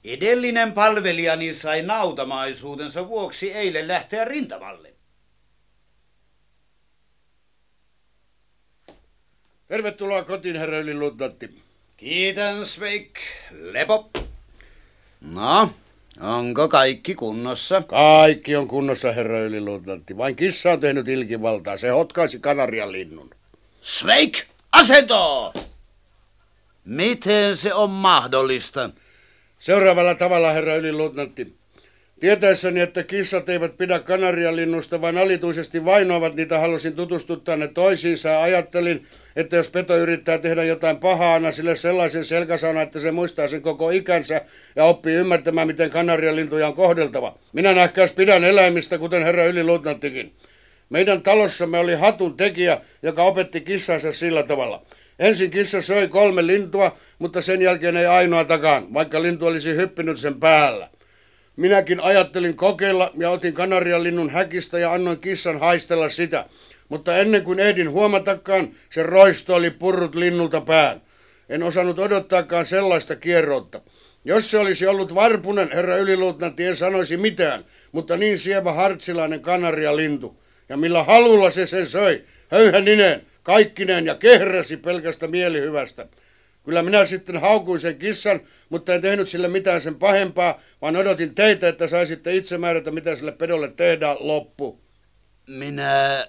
[0.04, 4.94] Edellinen palvelijani sai nautamaisuutensa vuoksi eilen lähteä rintamalle.
[9.68, 11.62] Tervetuloa kotiin, herra yliluutnantti.
[11.98, 13.20] Kiitän, Sveik.
[13.52, 14.12] Lepo.
[15.22, 15.70] No,
[16.20, 17.82] Onko kaikki kunnossa?
[17.82, 20.18] Kaikki on kunnossa, herra yliluutnantti.
[20.18, 21.78] Vain kissa on tehnyt ilkivaltaa.
[21.78, 23.30] Se hotkaisi kanarian linnun.
[23.82, 25.54] Sveik, asento!
[26.86, 28.90] Miten se on mahdollista?
[29.60, 31.56] Seuraavalla tavalla, herra yliluutnantti.
[32.20, 38.42] Tietäessäni, että kissat eivät pidä kanarialinnusta, vaan alituisesti vainoavat niitä, halusin tutustuttaa ne toisiinsa ja
[38.42, 43.48] ajattelin, että jos peto yrittää tehdä jotain pahaa, anna sille sellaisen selkäsauna, että se muistaa
[43.48, 44.42] sen koko ikänsä
[44.76, 47.38] ja oppii ymmärtämään, miten kanarialintuja on kohdeltava.
[47.54, 50.36] Minä nähkäs pidän eläimistä, kuten herra yliluutnanttikin.
[50.90, 54.86] Meidän talossamme oli hatun tekijä, joka opetti kissansa sillä tavalla.
[55.20, 60.40] Ensin kissa söi kolme lintua, mutta sen jälkeen ei ainoatakaan, vaikka lintu olisi hyppinyt sen
[60.40, 60.95] päällä.
[61.56, 66.46] Minäkin ajattelin kokeilla ja otin kanarialinnun häkistä ja annoin kissan haistella sitä.
[66.90, 71.02] Mutta ennen kuin ehdin huomatakaan, se roisto oli purrut linnulta pään.
[71.50, 73.82] En osannut odottaakaan sellaista kierrotta.
[74.26, 80.42] Jos se olisi ollut varpunen, herra yliluutnantti, en sanoisi mitään, mutta niin sievä hartsilainen kanarialintu.
[80.70, 86.08] Ja millä halulla se sen söi, höyhänineen, kaikkineen ja kehräsi pelkästä mielihyvästä.
[86.66, 88.40] Kyllä minä sitten haukuin sen kissan,
[88.70, 93.16] mutta en tehnyt sille mitään sen pahempaa, vaan odotin teitä, että saisitte itse määrätä, mitä
[93.16, 94.82] sille pedolle tehdään loppu.
[95.48, 96.28] Minä...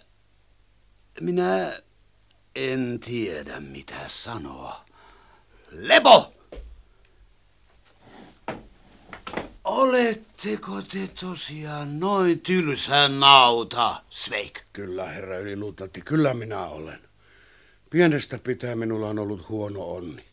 [1.20, 1.80] Minä
[2.54, 4.84] en tiedä, mitä sanoa.
[5.70, 6.34] Lepo!
[9.64, 14.60] Oletteko te tosiaan noin tylsä nauta, Sveik?
[14.72, 17.05] Kyllä, herra yliluutnantti, kyllä minä olen.
[17.96, 20.24] Pienestä pitää minulla on ollut huono onni.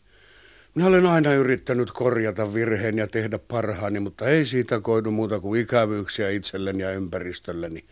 [0.74, 5.60] Minä olen aina yrittänyt korjata virheen ja tehdä parhaani, mutta ei siitä koidu muuta kuin
[5.60, 7.84] ikävyyksiä itselleni ja ympäristölleni.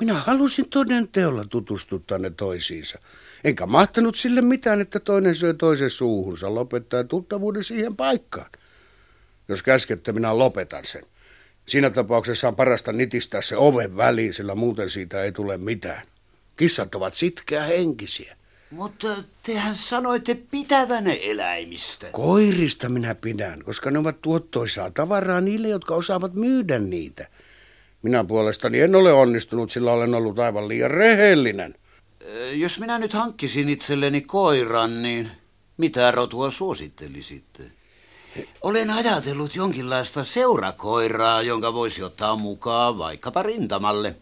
[0.00, 2.98] Minä halusin toden teolla tutustuttaa ne toisiinsa.
[3.44, 8.50] Enkä mahtanut sille mitään, että toinen syö toisen suuhunsa, lopettaa tuttavuuden siihen paikkaan.
[9.48, 11.04] Jos käskette, minä lopetan sen.
[11.66, 16.02] Siinä tapauksessa on parasta nitistää se oven väliin, sillä muuten siitä ei tule mitään.
[16.56, 18.36] Kissat ovat sitkeä henkisiä.
[18.72, 19.08] Mutta
[19.42, 22.06] tehän sanoitte pitävänne eläimistä.
[22.12, 27.28] Koirista minä pidän, koska ne ovat tuottoisaa tavaraa niille, jotka osaavat myydä niitä.
[28.02, 31.74] Minä puolestani en ole onnistunut, sillä olen ollut aivan liian rehellinen.
[32.52, 35.30] Jos minä nyt hankkisin itselleni koiran, niin
[35.76, 37.62] mitä rotua suosittelisitte?
[38.62, 44.16] Olen ajatellut jonkinlaista seurakoiraa, jonka voisi ottaa mukaan vaikkapa rintamalle.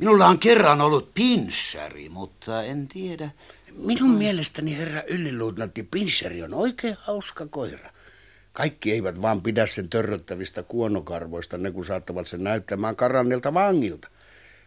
[0.00, 3.30] Minulla on kerran ollut pinssari, mutta en tiedä.
[3.72, 7.90] Minun mielestäni herra yliluutnantti Pinsseri on oikein hauska koira.
[8.52, 14.08] Kaikki eivät vaan pidä sen törröttävistä kuonokarvoista, ne kun saattavat sen näyttämään karannilta vangilta.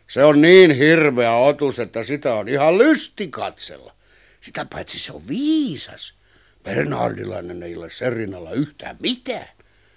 [0.08, 3.94] Se on niin hirveä otus, että sitä on ihan lysti katsella.
[4.42, 6.14] Sitä paitsi se on viisas.
[6.64, 9.48] Bernardilainen ei ole Serrinalla yhtään mitään.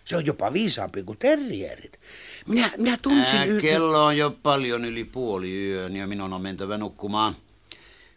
[0.07, 2.01] Se on jopa viisaampi kuin terrierit.
[2.47, 3.39] Minä, minä tunsin...
[3.39, 7.37] Ää, kello on jo paljon yli puoli yön ja minun on mentävä nukkumaan.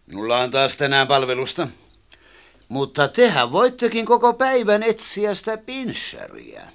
[0.05, 1.67] Minulla on taas tänään palvelusta.
[2.67, 6.69] Mutta tehän voittekin koko päivän etsiä sitä pinssariä.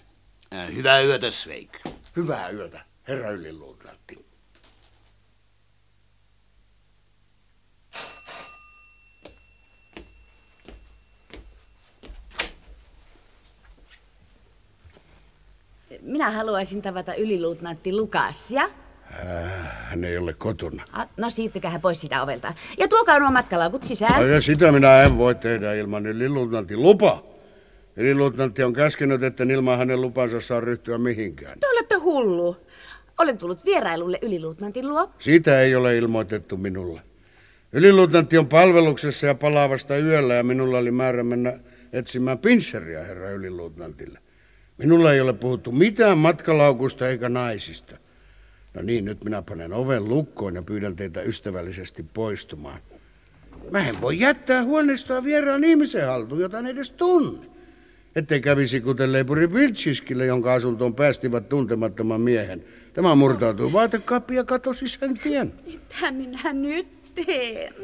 [0.75, 1.79] Hyvää yötä, Sveik.
[2.17, 4.24] Hyvää yötä, herra yliluutnantti.
[16.05, 18.63] Minä haluaisin tavata yliluutnantti Lukasia.
[18.63, 20.85] Äh, hän ei ole kotona.
[20.93, 22.55] Ah, no siirtykää pois sitä ovelta.
[22.79, 24.21] Ja tuokaa nuo matkalaukut sisään.
[24.21, 27.25] No, ja sitä minä en voi tehdä ilman yliluutnantin lupa.
[27.97, 31.61] Yliluutnantti on käskenyt, että ilman hänen lupansa saa ryhtyä mihinkään.
[31.61, 32.57] Te olette hullu.
[33.19, 35.11] Olen tullut vierailulle yliluutnantin luo.
[35.19, 37.01] Siitä ei ole ilmoitettu minulle.
[37.73, 41.59] Yliluutnantti on palveluksessa ja palaa vasta yöllä ja minulla oli määrä mennä
[41.93, 44.24] etsimään pinsseriä herra yliluutnantille.
[44.79, 47.97] Minulla ei ole puhuttu mitään matkalaukusta eikä naisista.
[48.75, 52.81] No niin, nyt minä panen oven lukkoon ja pyydän teitä ystävällisesti poistumaan.
[53.71, 57.47] Mä en voi jättää huoneistoa vieraan ihmisen haltuun, jota en edes tunne.
[58.17, 62.65] Ettei kävisi kuten leipuri Viltsiskille, jonka asuntoon päästivät tuntemattoman miehen.
[62.93, 65.53] Tämä murtautui vaatekaappi ja katosi sen tien.
[65.67, 67.75] Mitä minä nyt teen?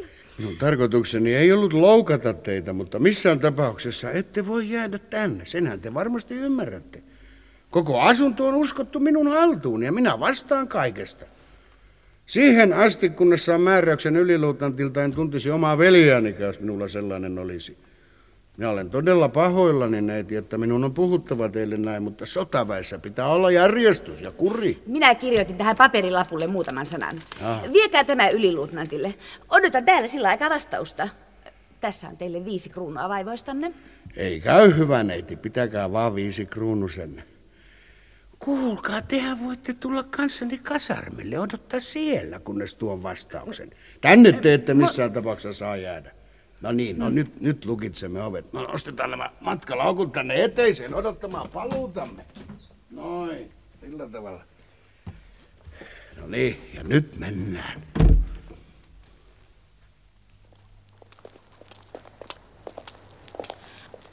[0.41, 5.45] Minun tarkoitukseni ei ollut loukata teitä, mutta missään tapauksessa ette voi jäädä tänne.
[5.45, 7.03] Senhän te varmasti ymmärrätte.
[7.70, 11.24] Koko asunto on uskottu minun haltuun ja minä vastaan kaikesta.
[12.26, 17.76] Siihen asti, kunnes saan määräyksen yliluutantilta, en tuntisi omaa veljääni, jos minulla sellainen olisi.
[18.61, 23.50] Minä olen todella pahoillani, neiti, että minun on puhuttava teille näin, mutta sotaväessä pitää olla
[23.50, 24.82] järjestys ja kuri.
[24.86, 27.22] Minä kirjoitin tähän paperilapulle muutaman sanan.
[27.42, 27.62] Ah.
[27.72, 29.14] Viekää tämä yliluutnantille.
[29.48, 31.08] Odotan täällä sillä aikaa vastausta.
[31.80, 33.72] Tässä on teille viisi kruunua vaivoistanne.
[34.16, 35.36] Ei käy hyvä, neiti.
[35.36, 37.22] Pitäkää vaan viisi kruunusenne.
[38.38, 41.38] Kuulkaa, tehän voitte tulla kanssani kasarmille.
[41.38, 43.70] Odottaa siellä, kunnes tuon vastauksen.
[44.00, 46.19] Tänne te ette missään tapauksessa saa jäädä.
[46.61, 48.52] No niin, no nyt, nyt lukitsemme ovet.
[48.52, 52.24] No nostetaan nämä matkalaukut tänne eteiseen odottamaan paluutamme.
[52.90, 53.50] Noin,
[53.80, 54.42] sillä tavalla.
[56.20, 57.82] No niin, ja nyt mennään.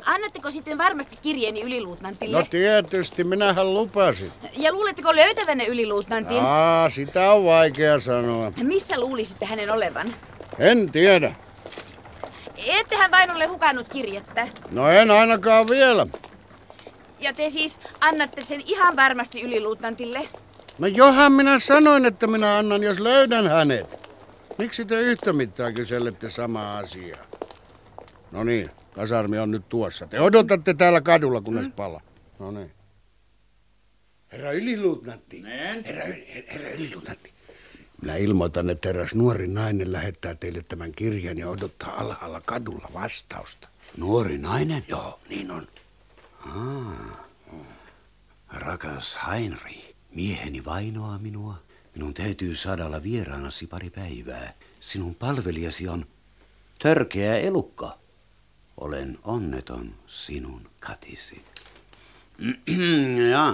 [0.06, 2.38] Annatteko sitten varmasti kirjeeni yliluutnantille?
[2.38, 4.32] No tietysti, minähän lupasin.
[4.58, 6.38] Ja luuletteko löytävänne yliluutnantin?
[6.42, 8.52] Aa, sitä on vaikea sanoa.
[8.64, 10.08] Missä luulisitte hänen olevan?
[10.60, 11.36] En tiedä.
[12.66, 14.48] Ettehän vain ole hukannut kirjettä.
[14.72, 16.08] No en ainakaan vielä.
[17.20, 20.30] Ja te siis annatte sen ihan varmasti yliluutnantille?
[20.78, 24.08] No johan minä sanoin, että minä annan, jos löydän hänet.
[24.58, 27.26] Miksi te yhtä mittaa kyselette samaa asiaa?
[28.32, 30.08] No niin, kasarmi on nyt tuossa.
[30.08, 32.02] Te odotatte täällä kadulla, kunnes pala.
[32.40, 32.72] No niin.
[34.32, 35.44] Herra yliluutnantti.
[35.44, 37.34] Herra, herra, herra yliluutnantti.
[38.02, 43.68] Minä ilmoitan, että eräs nuori nainen lähettää teille tämän kirjan ja odottaa alhaalla kadulla vastausta.
[43.98, 44.86] Nuori nainen?
[44.88, 45.68] Joo, niin on.
[46.40, 47.28] Ah.
[48.50, 51.56] Rakas Heinri, mieheni vainoaa minua.
[51.96, 54.54] Minun täytyy saada olla vieraanasi pari päivää.
[54.80, 56.06] Sinun palvelijasi on
[56.80, 57.98] törkeä elukka.
[58.78, 61.42] Olen onneton sinun katisi.
[63.32, 63.54] ja,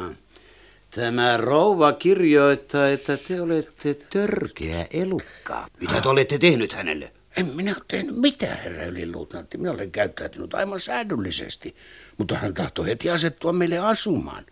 [0.95, 5.67] tämä rouva kirjoittaa, että te olette törkeä elukka.
[5.79, 7.11] Mitä te olette tehnyt hänelle?
[7.37, 9.57] En minä ole tehnyt mitään, herra yliluutnantti.
[9.57, 11.75] Minä olen käyttäytynyt aivan säädöllisesti,
[12.17, 14.45] mutta hän tahtoi heti asettua meille asumaan.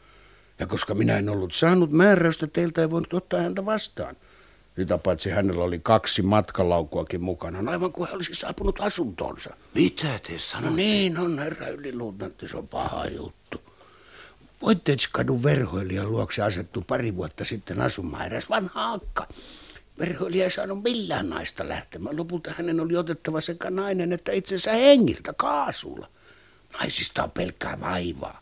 [0.59, 4.15] Ja koska minä en ollut saanut määräystä, teiltä ei voinut ottaa häntä vastaan.
[4.75, 9.55] Sitä paitsi hänellä oli kaksi matkalaukuakin mukana, aivan kuin hän olisi saapunut asuntonsa.
[9.75, 10.69] Mitä te sanotte?
[10.69, 13.70] No niin on, herra yliluutnantti, se on paha juttu.
[14.62, 19.28] Voitteetskadun verhoilijan luokse asettu pari vuotta sitten asumaan eräs vanha akka.
[19.99, 22.18] Verhoilija ei saanut millään naista lähtemään.
[22.18, 26.09] Lopulta hänen oli otettava sekä nainen että itsensä hengiltä kaasulla.
[26.74, 28.41] Naisista on pelkkää vaivaa.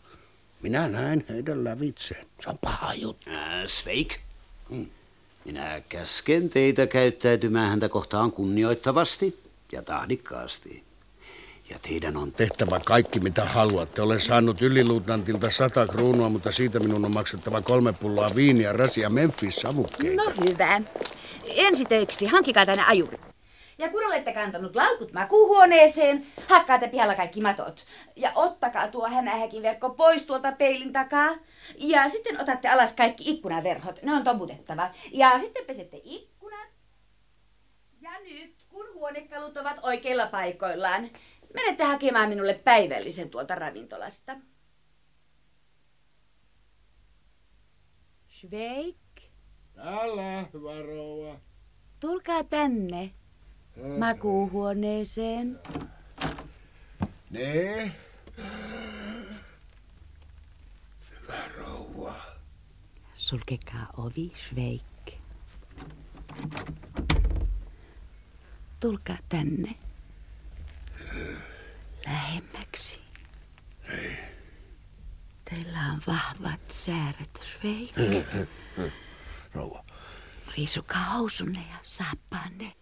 [0.62, 2.26] Minä näen heidän lävitseen.
[2.42, 3.30] Se on paha juttu.
[3.30, 4.18] Äh, Sveik,
[4.70, 4.86] hmm.
[5.44, 9.42] minä käsken teitä käyttäytymään häntä kohtaan kunnioittavasti
[9.72, 10.89] ja tahdikkaasti.
[11.70, 14.02] Ja teidän on tehtävä kaikki, mitä haluatte.
[14.02, 20.22] Olen saanut yliluutnantilta sata kruunua, mutta siitä minun on maksettava kolme pulloa viiniä, rasia Memphis-savukkeita.
[20.24, 20.80] No hyvä.
[21.56, 23.18] Ensi töiksi hankkikaa tänne ajuri.
[23.78, 27.84] Ja kun olette kantanut laukut makuuhuoneeseen, hakkaatte pihalla kaikki matot.
[28.16, 31.30] Ja ottakaa tuo hämähäkin verkko pois tuolta peilin takaa.
[31.78, 34.02] Ja sitten otatte alas kaikki ikkunaverhot.
[34.02, 34.90] Ne on tomutettava.
[35.12, 36.68] Ja sitten pesette ikkunat.
[38.00, 41.10] Ja nyt, kun huonekalut ovat oikeilla paikoillaan,
[41.54, 44.36] menette hakemaan minulle päivällisen tuolta ravintolasta.
[48.28, 48.96] Schweik.
[49.74, 51.40] Täällä, hyvä rouva.
[52.00, 53.10] Tulkaa tänne.
[53.98, 55.60] Makuuhuoneeseen.
[57.30, 57.92] Ne.
[61.10, 62.14] Hyvä rouva.
[63.14, 64.82] Sulkekaa ovi, Schweik.
[68.80, 69.74] Tulkaa tänne.
[72.06, 73.00] Lähemmäksi.
[73.88, 74.16] Ei.
[75.50, 77.90] Teillä on vahvat sääret, Schweik.
[79.54, 79.84] Rouva.
[80.56, 82.72] Riisukaa housunne ja saappaanne.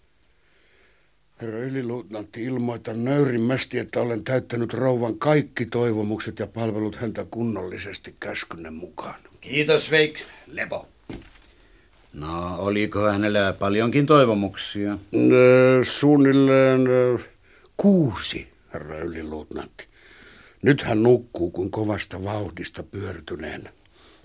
[1.40, 8.70] Herra yliluutnantti, ilmoitan nöyrimmästi, että olen täyttänyt rouvan kaikki toivomukset ja palvelut häntä kunnollisesti käskynne
[8.70, 9.20] mukaan.
[9.40, 10.20] Kiitos, Veik.
[10.46, 10.88] Lepo.
[12.12, 14.98] No, oliko hänellä paljonkin toivomuksia?
[15.82, 16.80] Suunnilleen
[17.78, 19.86] kuusi, herra yliluutnantti.
[20.62, 23.72] Nyt hän nukkuu kuin kovasta vauhdista pyörtyneenä.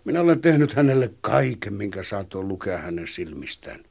[0.05, 3.83] Minä olen tehnyt hänelle kaiken, minkä saatoin lukea hänen silmistään.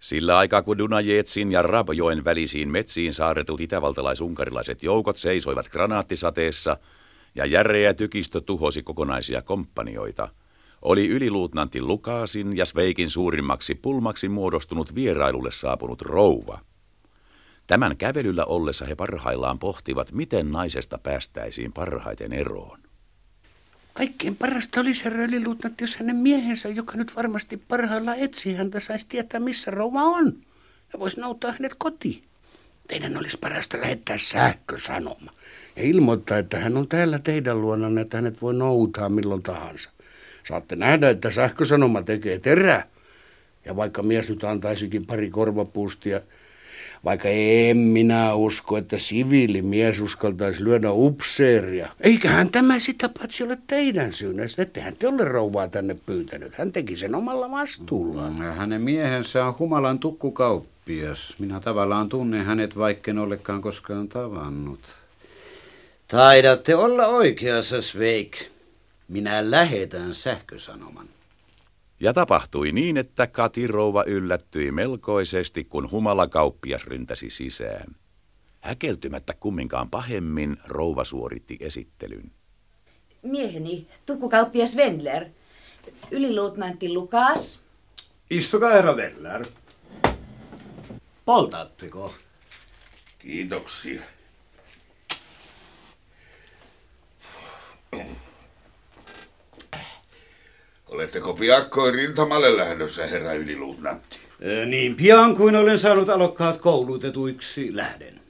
[0.00, 6.76] Sillä aikaa kun Dunajetsin ja Rabjoen välisiin metsiin saaretut itävaltalais-unkarilaiset joukot seisoivat granaattisateessa
[7.34, 10.28] ja järeä tykistö tuhosi kokonaisia komppanioita,
[10.82, 16.69] oli yliluutnantti Lukaasin ja Sveikin suurimmaksi pulmaksi muodostunut vierailulle saapunut rouva.
[17.70, 22.78] Tämän kävelyllä ollessa he parhaillaan pohtivat, miten naisesta päästäisiin parhaiten eroon.
[23.94, 29.06] Kaikkein parasta olisi, herra yliluutnantti, jos hänen miehensä, joka nyt varmasti parhaillaan etsii häntä, saisi
[29.08, 30.36] tietää, missä rouva on.
[30.92, 32.22] Ja voisi noutaa hänet kotiin.
[32.88, 35.32] Teidän olisi parasta lähettää sähkösanoma
[35.76, 39.90] ja ilmoittaa, että hän on täällä teidän luonanne, että hänet voi noutaa milloin tahansa.
[40.48, 42.86] Saatte nähdä, että sähkösanoma tekee terää.
[43.64, 46.20] Ja vaikka mies nyt antaisikin pari korvapuustia,
[47.04, 51.88] vaikka en minä usko, että siviilimies uskaltaisi lyödä upseeria.
[52.00, 54.42] Eiköhän tämä sitä paitsi ole teidän syynä.
[54.58, 56.54] Ettehän te ole rouvaa tänne pyytänyt.
[56.54, 58.32] Hän teki sen omalla vastuullaan.
[58.32, 61.34] Mm, hänen miehensä on humalan tukkukauppias.
[61.38, 64.80] Minä tavallaan tunnen hänet, vaikka en olekaan koskaan tavannut.
[66.08, 68.46] Taidatte olla oikeassa, Sveik.
[69.08, 71.06] Minä lähetän sähkösanoman.
[72.00, 77.96] Ja tapahtui niin, että Katirouva yllättyi melkoisesti, kun humalakauppias ryntäsi sisään.
[78.60, 82.32] Häkeltymättä kumminkaan pahemmin, rouva suoritti esittelyn.
[83.22, 85.24] Mieheni, tukkukauppias Wendler.
[86.10, 87.60] Yliluutnantti Lukas.
[88.30, 89.46] Istukaa, herra Wendler.
[91.24, 92.14] Poltatteko?
[93.18, 94.02] Kiitoksia.
[100.90, 104.18] Oletteko piakkoin rintamalle lähdössä, herra yliluutnantti?
[104.66, 108.20] Niin pian kuin olen saanut alokkaat koulutetuiksi, lähden.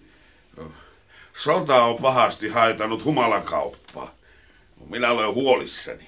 [1.36, 4.14] Sota on pahasti haitanut humalakauppaa.
[4.90, 6.06] Minä olen huolissani.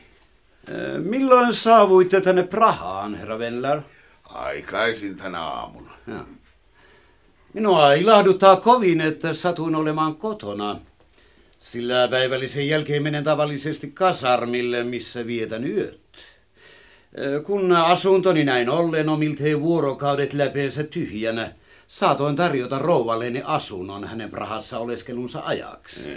[0.98, 3.80] Milloin saavuitte tänne Prahaan, herra Wendler?
[4.24, 5.90] Aikaisin tänä aamuna.
[6.06, 6.24] Ja.
[7.52, 10.80] Minua ilahduttaa kovin, että satuin olemaan kotona.
[11.58, 16.01] Sillä päivällisen jälkeen menen tavallisesti kasarmille, missä vietän yöt.
[17.42, 21.52] Kun asuntoni näin ollen on miltei vuorokaudet läpeensä tyhjänä,
[21.86, 26.10] saatoin tarjota rouvalleni asunnon hänen Prahassa oleskelunsa ajaksi.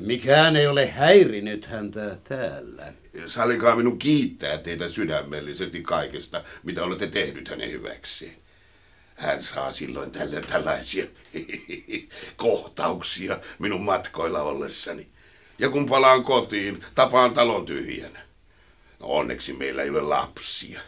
[0.00, 2.92] Mikään ei ole häirinyt häntä täällä.
[3.26, 8.32] Sallikaa minun kiittää teitä sydämellisesti kaikesta, mitä olette tehnyt hänen hyväksi.
[9.14, 11.06] Hän saa silloin tälle tällaisia
[12.36, 15.06] kohtauksia minun matkoilla ollessani.
[15.58, 18.25] Ja kun palaan kotiin, tapaan talon tyhjänä.
[19.00, 20.80] No onneksi meillä ei ole lapsia.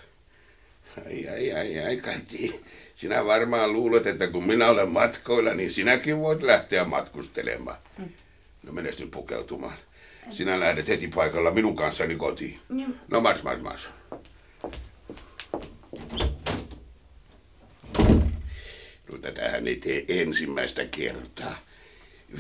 [1.06, 2.60] Ai, ai, ai, ai, Kati.
[2.94, 7.76] Sinä varmaan luulet, että kun minä olen matkoilla, niin sinäkin voit lähteä matkustelemaan.
[8.62, 9.76] No menes nyt pukeutumaan.
[10.30, 12.58] Sinä lähdet heti paikalla minun kanssani kotiin.
[13.08, 13.88] No mars, mars, mars.
[19.12, 21.58] No tätähän ei tee ensimmäistä kertaa.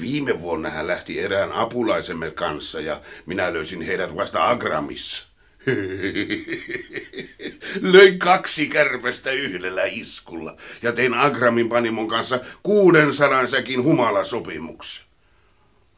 [0.00, 5.27] Viime vuonna hän lähti erään apulaisemme kanssa ja minä löysin heidät vasta Agramissa.
[7.92, 15.06] Löin kaksi kärpästä yhdellä iskulla ja tein Agramin panimon kanssa 600 säkin humalasopimuksen.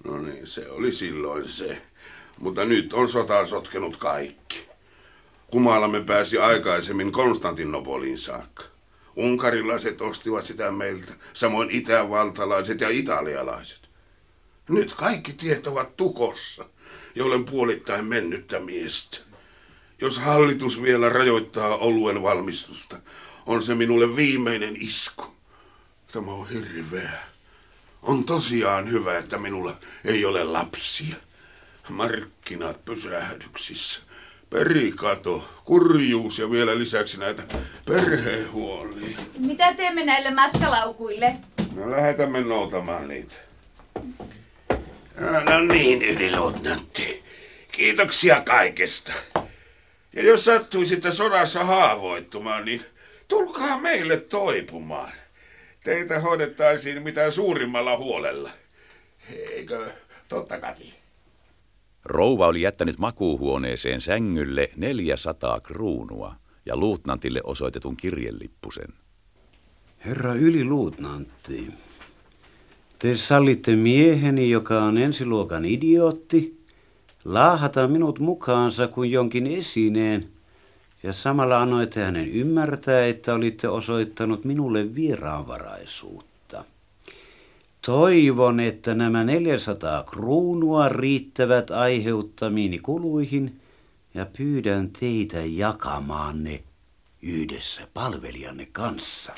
[0.04, 1.82] No niin, se oli silloin se.
[2.38, 4.68] Mutta nyt on sota sotkenut kaikki.
[5.50, 8.64] Kumalamme pääsi aikaisemmin Konstantinopoliin saakka.
[9.16, 13.80] Unkarilaiset ostivat sitä meiltä, samoin itävaltalaiset ja italialaiset.
[14.68, 16.64] Nyt kaikki tiet ovat tukossa,
[17.22, 19.29] olen puolittain mennyttä miestä.
[20.00, 22.96] Jos hallitus vielä rajoittaa oluen valmistusta,
[23.46, 25.24] on se minulle viimeinen isku.
[26.12, 27.18] Tämä on hirveä.
[28.02, 31.16] On tosiaan hyvä, että minulla ei ole lapsia.
[31.88, 34.00] Markkinat pysähdyksissä.
[34.50, 37.42] Perikato, kurjuus ja vielä lisäksi näitä
[37.86, 39.18] perhehuolia.
[39.38, 41.36] Mitä teemme näille matkalaukuille?
[41.74, 43.34] No lähetämme noutamaan niitä.
[45.44, 47.22] No niin, yliluutnantti.
[47.72, 49.12] Kiitoksia kaikesta.
[50.12, 52.82] Ja jos sattuisitte sodassa haavoittumaan, niin
[53.28, 55.12] tulkaa meille toipumaan.
[55.84, 58.50] Teitä hoidettaisiin mitä suurimmalla huolella.
[59.32, 59.90] Eikö
[60.28, 60.94] totta Kati?
[62.04, 66.34] Rouva oli jättänyt makuuhuoneeseen sängylle 400 kruunua
[66.66, 68.88] ja luutnantille osoitetun kirjelippusen.
[70.04, 71.70] Herra yliluutnantti,
[72.98, 76.59] te sallitte mieheni, joka on ensiluokan idiootti,
[77.24, 80.28] laahata minut mukaansa kuin jonkin esineen,
[81.02, 86.64] ja samalla annoitte hänen ymmärtää, että olitte osoittanut minulle vieraanvaraisuutta.
[87.82, 93.60] Toivon, että nämä 400 kruunua riittävät aiheuttamiini kuluihin
[94.14, 96.62] ja pyydän teitä jakamaan ne
[97.22, 99.32] yhdessä palvelijanne kanssa.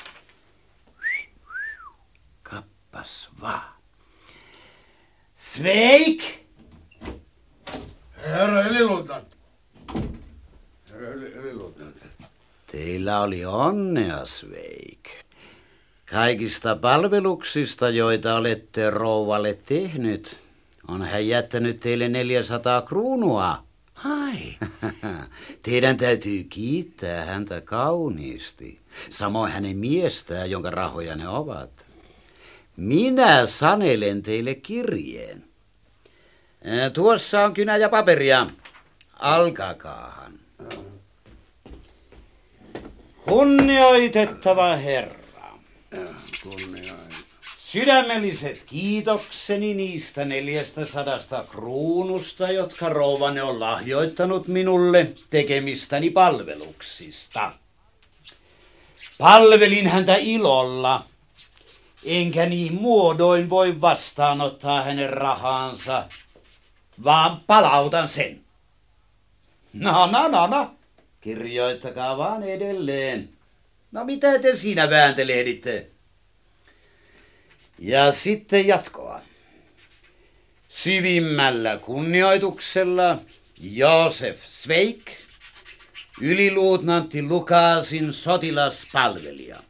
[2.43, 3.73] Kappas vaan.
[5.35, 6.42] Sveik!
[8.23, 9.35] Herra yliluutnantti.
[10.91, 12.05] Herra yli, yliluutnantti.
[12.71, 15.09] Teillä oli onnea, Sveik.
[16.11, 20.37] Kaikista palveluksista, joita olette rouvalle tehnyt,
[20.87, 23.63] on hän jättänyt teille 400 kruunua.
[23.95, 24.55] Ai.
[25.63, 28.79] Teidän täytyy kiittää häntä kauniisti.
[29.09, 31.85] Samoin hänen miestään, jonka rahoja ne ovat.
[32.77, 35.52] Minä sanelen teille kirjeen.
[36.93, 38.47] Tuossa on kynä ja paperia.
[39.19, 40.39] Alkakaahan.
[43.25, 45.23] Kunnioitettava herra.
[47.57, 57.51] Sydämelliset kiitokseni niistä neljästä sadasta kruunusta, jotka rouvane on lahjoittanut minulle tekemistäni palveluksista.
[59.17, 61.05] Palvelin häntä ilolla,
[62.05, 66.05] enkä niin muodoin voi vastaanottaa hänen rahansa,
[67.03, 68.41] vaan palautan sen.
[69.73, 70.75] No, no, no, no.
[71.21, 73.29] Kirjoittakaa vaan edelleen.
[73.91, 75.87] No mitä te siinä vääntelehditte?
[77.79, 79.21] Ja sitten jatkoa.
[80.67, 83.17] Syvimmällä kunnioituksella
[83.59, 85.11] Josef Sveik,
[86.21, 89.63] yliluutnantti Lukasin sotilaspalvelija.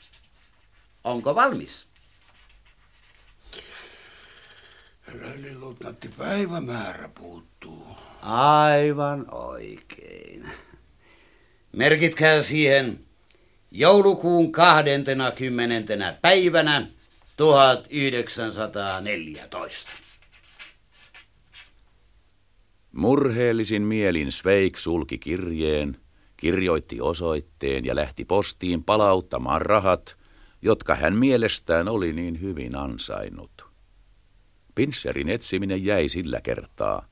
[1.03, 1.85] Onko valmis?
[5.13, 7.87] Herra yliluutnantti, päivämäärä puuttuu.
[8.21, 10.49] Aivan oikein.
[11.71, 12.99] Merkitkää siihen
[13.71, 16.17] joulukuun 20.
[16.21, 16.87] päivänä
[17.37, 19.91] 1914.
[22.91, 25.97] Murheellisin mielin Sveik sulki kirjeen,
[26.37, 30.17] kirjoitti osoitteen ja lähti postiin palauttamaan rahat,
[30.61, 33.52] jotka hän mielestään oli niin hyvin ansainnut.
[34.75, 37.05] Pincherin etsiminen jäi sillä kertaa,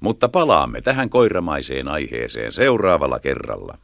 [0.00, 3.78] mutta palaamme tähän koiramaiseen aiheeseen seuraavalla kerralla.